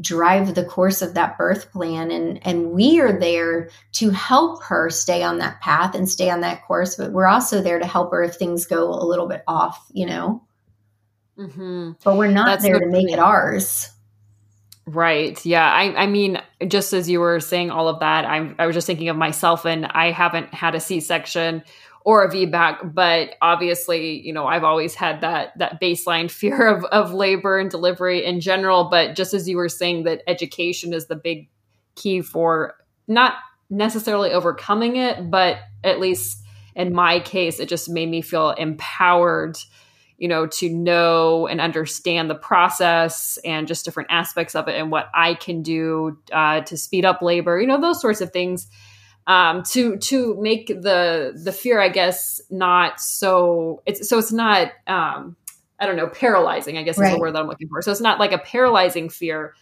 [0.00, 4.88] drive the course of that birth plan, and and we are there to help her
[4.88, 8.10] stay on that path and stay on that course, but we're also there to help
[8.10, 10.42] her if things go a little bit off, you know.
[11.38, 11.92] Mm-hmm.
[12.02, 13.90] But we're not That's there to make it ours.
[14.86, 15.44] Right.
[15.46, 15.66] Yeah.
[15.66, 18.86] I, I mean, just as you were saying all of that, I, I was just
[18.86, 21.62] thinking of myself, and I haven't had a C section
[22.04, 26.84] or a VBAC, but obviously, you know, I've always had that that baseline fear of
[26.84, 28.84] of labor and delivery in general.
[28.90, 31.48] But just as you were saying, that education is the big
[31.94, 32.74] key for
[33.08, 33.34] not
[33.70, 36.44] necessarily overcoming it, but at least
[36.76, 39.56] in my case, it just made me feel empowered
[40.18, 44.90] you know, to know and understand the process and just different aspects of it and
[44.90, 48.68] what I can do uh, to speed up labor, you know, those sorts of things.
[49.26, 54.72] Um, to to make the the fear, I guess, not so it's so it's not
[54.86, 55.34] um,
[55.80, 56.76] I don't know paralyzing.
[56.76, 57.08] I guess right.
[57.08, 57.80] is the word that I'm looking for.
[57.80, 59.54] So it's not like a paralyzing fear,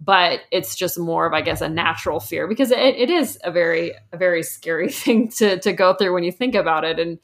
[0.00, 3.50] but it's just more of I guess a natural fear because it, it is a
[3.52, 7.18] very a very scary thing to to go through when you think about it and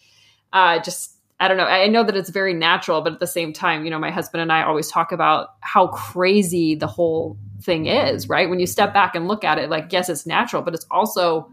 [0.53, 1.65] uh, just I don't know.
[1.65, 4.41] I know that it's very natural, but at the same time, you know, my husband
[4.41, 8.49] and I always talk about how crazy the whole thing is, right?
[8.49, 11.53] When you step back and look at it, like, yes, it's natural, but it's also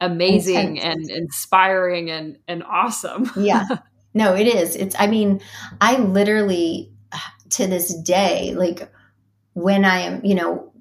[0.00, 3.30] amazing and inspiring and and awesome.
[3.36, 3.64] yeah.
[4.12, 4.76] No, it is.
[4.76, 5.40] It's I mean,
[5.80, 6.92] I literally
[7.50, 8.88] to this day like
[9.54, 10.72] when I am, you know,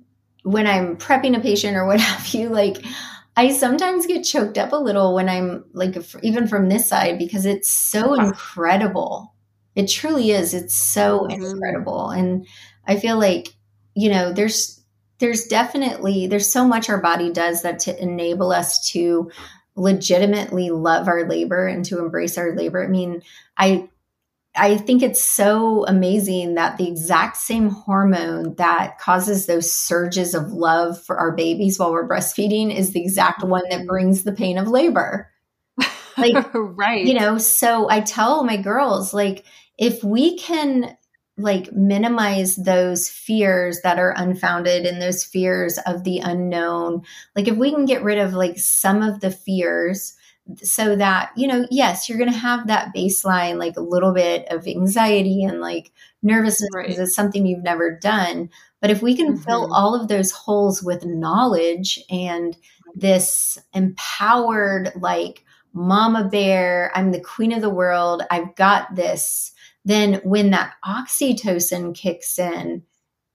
[0.44, 2.78] when I'm prepping a patient or what have you, like
[3.36, 7.46] I sometimes get choked up a little when I'm like even from this side because
[7.46, 9.34] it's so incredible.
[9.76, 10.54] It truly is.
[10.54, 11.44] It's so mm-hmm.
[11.44, 12.46] incredible and
[12.86, 13.50] I feel like
[13.96, 14.82] you know, there's
[15.20, 19.32] there's definitely there's so much our body does that to enable us to
[19.76, 22.84] legitimately love our labor and to embrace our labor.
[22.84, 23.22] I mean,
[23.58, 23.90] I
[24.56, 30.52] I think it's so amazing that the exact same hormone that causes those surges of
[30.54, 33.50] love for our babies while we're breastfeeding is the exact mm-hmm.
[33.50, 35.32] one that brings the pain of labor.
[36.18, 37.04] Like, right.
[37.04, 39.44] You know, so I tell my girls, like,
[39.80, 40.96] if we can
[41.38, 47.02] like minimize those fears that are unfounded and those fears of the unknown
[47.36, 50.16] like if we can get rid of like some of the fears
[50.58, 54.46] so that you know yes you're going to have that baseline like a little bit
[54.50, 55.92] of anxiety and like
[56.22, 56.88] nervousness right.
[56.88, 58.50] because it's something you've never done
[58.82, 59.44] but if we can mm-hmm.
[59.44, 62.58] fill all of those holes with knowledge and
[62.94, 69.54] this empowered like mama bear i'm the queen of the world i've got this
[69.86, 72.84] then when that oxytocin kicks in,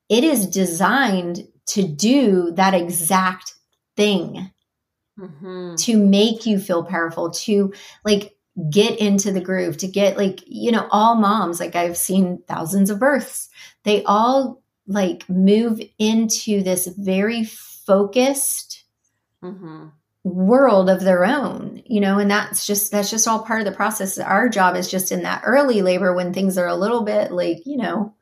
[0.08, 3.54] it is designed to do that exact
[3.96, 4.50] thing
[5.18, 5.74] mm-hmm.
[5.74, 7.72] to make you feel powerful, to
[8.04, 8.36] like
[8.70, 12.90] get into the groove, to get like, you know, all moms, like I've seen thousands
[12.90, 13.48] of births,
[13.84, 18.84] they all like move into this very focused,
[19.42, 19.88] mm-hmm
[20.24, 23.72] world of their own you know and that's just that's just all part of the
[23.72, 27.32] process our job is just in that early labor when things are a little bit
[27.32, 28.14] like you know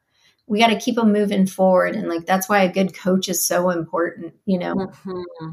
[0.47, 3.45] we got to keep them moving forward and like that's why a good coach is
[3.45, 5.51] so important you know mm-hmm.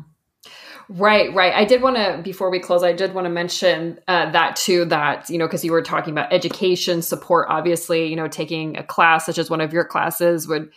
[0.89, 1.53] Right, right.
[1.53, 4.85] I did want to, before we close, I did want to mention uh, that too,
[4.85, 8.83] that, you know, because you were talking about education support, obviously, you know, taking a
[8.83, 10.69] class such as one of your classes would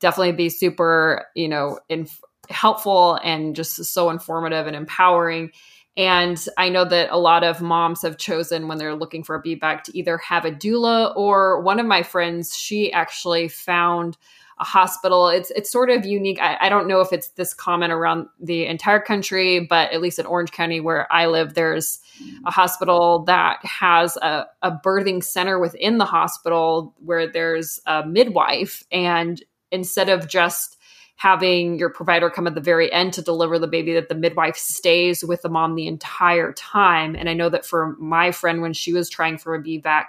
[0.00, 2.06] definitely be super, you know, in,
[2.50, 5.50] helpful and just so informative and empowering.
[5.96, 9.42] And I know that a lot of moms have chosen when they're looking for a
[9.42, 14.16] VBAC to either have a doula or one of my friends, she actually found
[14.58, 15.28] a hospital.
[15.28, 16.40] It's it's sort of unique.
[16.40, 20.18] I, I, don't know if it's this common around the entire country, but at least
[20.18, 22.00] in Orange County where I live, there's
[22.46, 28.84] a hospital that has a, a birthing center within the hospital where there's a midwife.
[28.92, 29.42] And
[29.72, 30.78] instead of just
[31.16, 34.56] having your provider come at the very end to deliver the baby that the midwife
[34.56, 38.72] stays with the mom the entire time and i know that for my friend when
[38.72, 40.06] she was trying for a VBAC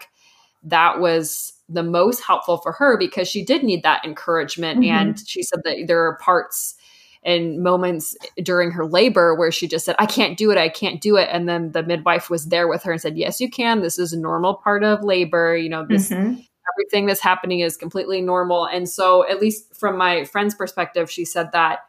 [0.64, 4.91] that was the most helpful for her because she did need that encouragement mm-hmm.
[4.91, 6.76] and she said that there are parts
[7.24, 11.01] and moments during her labor where she just said i can't do it i can't
[11.01, 13.82] do it and then the midwife was there with her and said yes you can
[13.82, 16.39] this is a normal part of labor you know this mm-hmm
[16.74, 18.66] everything that's happening is completely normal.
[18.66, 21.80] And so, at least from my friend's perspective, she said that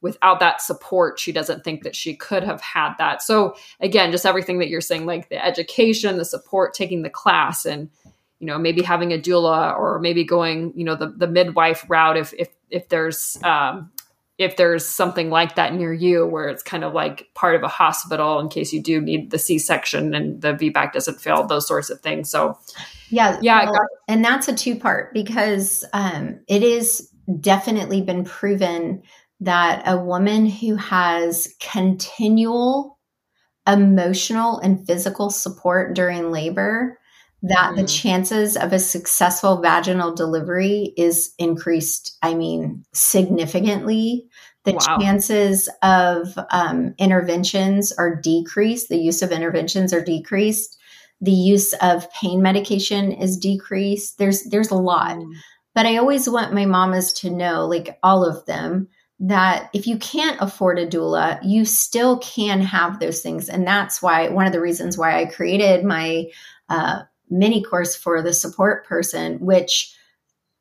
[0.00, 3.22] without that support, she doesn't think that she could have had that.
[3.22, 7.64] So, again, just everything that you're saying, like the education, the support, taking the class,
[7.64, 7.90] and
[8.40, 12.16] you know maybe having a doula or maybe going you know the, the midwife route
[12.16, 13.90] if if if there's um,
[14.38, 17.68] if there's something like that near you where it's kind of like part of a
[17.68, 21.90] hospital in case you do need the c-section and the vbac doesn't fail those sorts
[21.90, 22.30] of things.
[22.30, 22.58] So
[23.10, 27.10] yeah yeah well, and that's a two part because um, it is
[27.40, 29.02] definitely been proven
[29.40, 32.98] that a woman who has continual
[33.66, 36.97] emotional and physical support during labor
[37.42, 37.86] that mm the mm-hmm.
[37.86, 44.26] chances of a successful vaginal delivery is increased i mean significantly
[44.64, 44.98] the wow.
[44.98, 50.76] chances of um, interventions are decreased the use of interventions are decreased
[51.20, 55.32] the use of pain medication is decreased there's there's a lot mm.
[55.74, 58.88] but i always want my mamas to know like all of them
[59.20, 64.02] that if you can't afford a doula you still can have those things and that's
[64.02, 66.24] why one of the reasons why i created my
[66.68, 69.94] uh, mini course for the support person which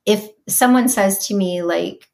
[0.05, 2.07] if someone says to me like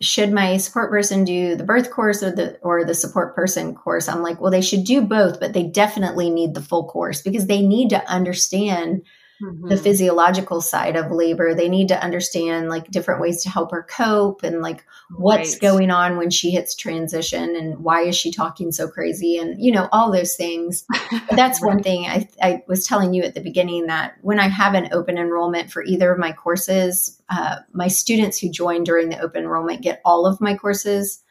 [0.00, 4.08] should my support person do the birth course or the or the support person course?
[4.08, 7.46] I'm like well they should do both but they definitely need the full course because
[7.46, 9.02] they need to understand
[9.42, 9.68] mm-hmm.
[9.68, 13.82] the physiological side of labor they need to understand like different ways to help her
[13.82, 14.84] cope and like
[15.16, 15.60] what's right.
[15.60, 19.72] going on when she hits transition and why is she talking so crazy and you
[19.72, 20.84] know all those things
[21.30, 21.74] that's right.
[21.74, 24.88] one thing I, I was telling you at the beginning that when i have an
[24.92, 29.42] open enrollment for either of my courses uh, my students who join during the open
[29.42, 31.22] enrollment get all of my courses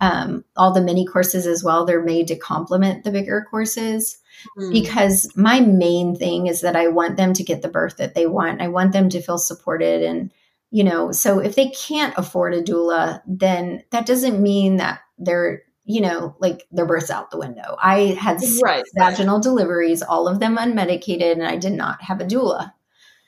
[0.00, 1.84] um, all the mini courses as well.
[1.84, 4.18] They're made to complement the bigger courses
[4.58, 4.72] mm.
[4.72, 8.26] because my main thing is that I want them to get the birth that they
[8.26, 8.62] want.
[8.62, 10.02] I want them to feel supported.
[10.02, 10.32] And,
[10.70, 15.62] you know, so if they can't afford a doula, then that doesn't mean that they're,
[15.84, 17.76] you know, like their birth's out the window.
[17.82, 18.84] I had right.
[18.96, 22.72] vaginal deliveries, all of them unmedicated, and I did not have a doula.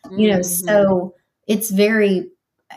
[0.07, 0.19] Mm-hmm.
[0.19, 0.66] You know, mm-hmm.
[0.66, 1.15] so
[1.47, 2.31] it's very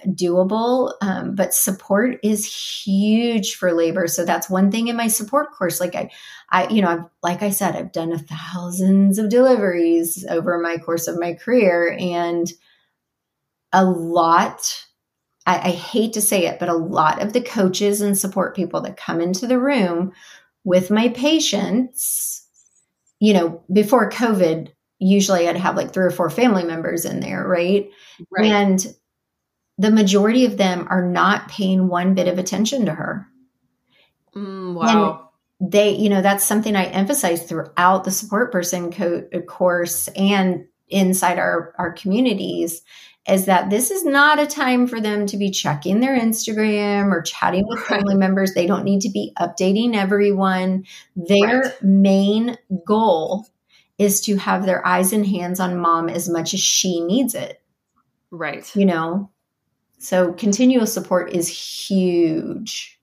[0.07, 4.07] doable um, but support is huge for labor.
[4.07, 5.80] So that's one thing in my support course.
[5.80, 6.09] Like i
[6.49, 10.77] i you know I've, like i said i've done a thousands of deliveries over my
[10.77, 12.51] course of my career and
[13.73, 14.85] a lot
[15.45, 18.81] I, I hate to say it but a lot of the coaches and support people
[18.81, 20.13] that come into the room
[20.63, 22.45] with my patients
[23.19, 24.69] you know before covid
[24.99, 27.89] usually i'd have like three or four family members in there right,
[28.31, 28.45] right.
[28.45, 28.95] and
[29.77, 33.27] the majority of them are not paying one bit of attention to her.
[34.35, 35.30] Mm, wow.
[35.60, 40.65] And they, you know, that's something I emphasize throughout the support person co- course and
[40.88, 42.81] inside our, our communities
[43.27, 47.23] is that this is not a time for them to be checking their Instagram or
[47.23, 48.53] chatting with family members.
[48.53, 50.85] They don't need to be updating everyone.
[51.15, 51.84] Their right.
[51.84, 53.47] main goal
[53.97, 57.61] is to have their eyes and hands on mom as much as she needs it.
[58.30, 58.69] Right.
[58.76, 59.31] You know,
[60.06, 62.99] so continual support is huge.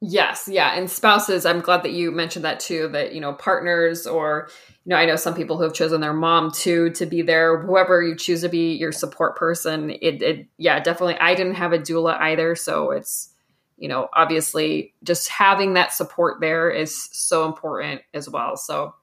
[0.00, 0.74] Yes, yeah.
[0.74, 4.48] And spouses, I'm glad that you mentioned that too, that, you know, partners or,
[4.84, 7.58] you know, I know some people who have chosen their mom too to be there,
[7.58, 9.90] whoever you choose to be your support person.
[9.90, 11.18] It, it yeah, definitely.
[11.18, 12.54] I didn't have a doula either.
[12.54, 13.34] So it's,
[13.76, 18.56] you know, obviously just having that support there is so important as well.
[18.56, 18.94] So,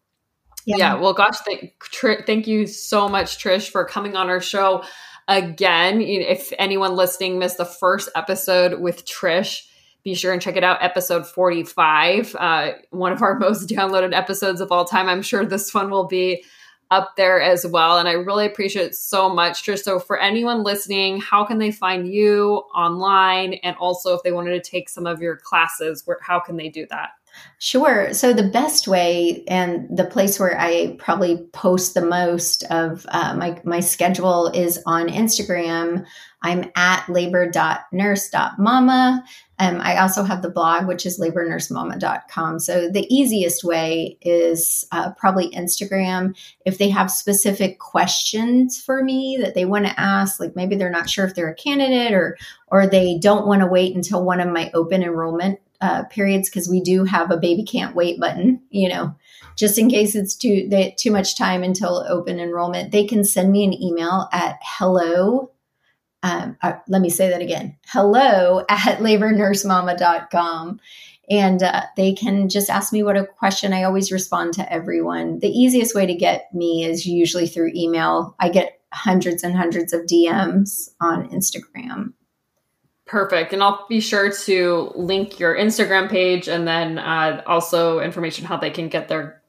[0.66, 4.42] yeah, yeah well, gosh, thank, tr- thank you so much, Trish, for coming on our
[4.42, 4.84] show
[5.28, 6.02] again.
[6.02, 9.68] If anyone listening missed the first episode with Trish,
[10.04, 10.84] be sure and check it out.
[10.84, 15.08] Episode 45, uh, one of our most downloaded episodes of all time.
[15.08, 16.44] I'm sure this one will be
[16.91, 17.98] up there as well.
[17.98, 19.80] And I really appreciate it so much, Trish.
[19.80, 23.56] So, for anyone listening, how can they find you online?
[23.56, 26.70] And also, if they wanted to take some of your classes, where, how can they
[26.70, 27.12] do that?
[27.60, 28.12] Sure.
[28.14, 33.36] So the best way and the place where I probably post the most of uh,
[33.36, 36.06] my my schedule is on Instagram.
[36.42, 39.24] I'm at labor.nurse.mama.
[39.60, 42.60] Um, I also have the blog, which is labornursemama.com.
[42.60, 46.36] So the easiest way is uh, probably Instagram.
[46.66, 50.90] If they have specific questions for me that they want to ask, like maybe they're
[50.90, 52.38] not sure if they're a candidate or
[52.68, 56.70] or they don't want to wait until one of my open enrollment uh, periods because
[56.70, 59.14] we do have a baby can't wait button, you know,
[59.58, 62.92] just in case it's too they, too much time until open enrollment.
[62.94, 65.52] They can send me an email at hello.
[66.24, 67.78] Um, uh, let me say that again.
[67.88, 70.80] Hello at labornursemama.com.
[71.30, 73.74] And uh, they can just ask me what a question.
[73.74, 75.40] I always respond to everyone.
[75.40, 78.36] The easiest way to get me is usually through email.
[78.40, 82.14] I get hundreds and hundreds of DMs on Instagram.
[83.14, 83.53] Perfect.
[83.53, 88.57] And I'll be sure to link your Instagram page and then uh, also information how
[88.57, 89.40] they can get their,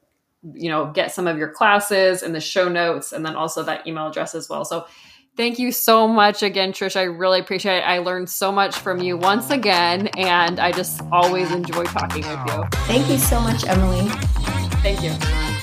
[0.53, 3.87] you know, get some of your classes and the show notes and then also that
[3.87, 4.65] email address as well.
[4.65, 4.85] So
[5.35, 6.95] thank you so much again, Trish.
[6.95, 7.87] I really appreciate it.
[7.87, 12.39] I learned so much from you once again, and I just always enjoy talking with
[12.45, 12.63] you.
[12.85, 14.07] Thank you so much, Emily.
[14.83, 15.54] Thank you.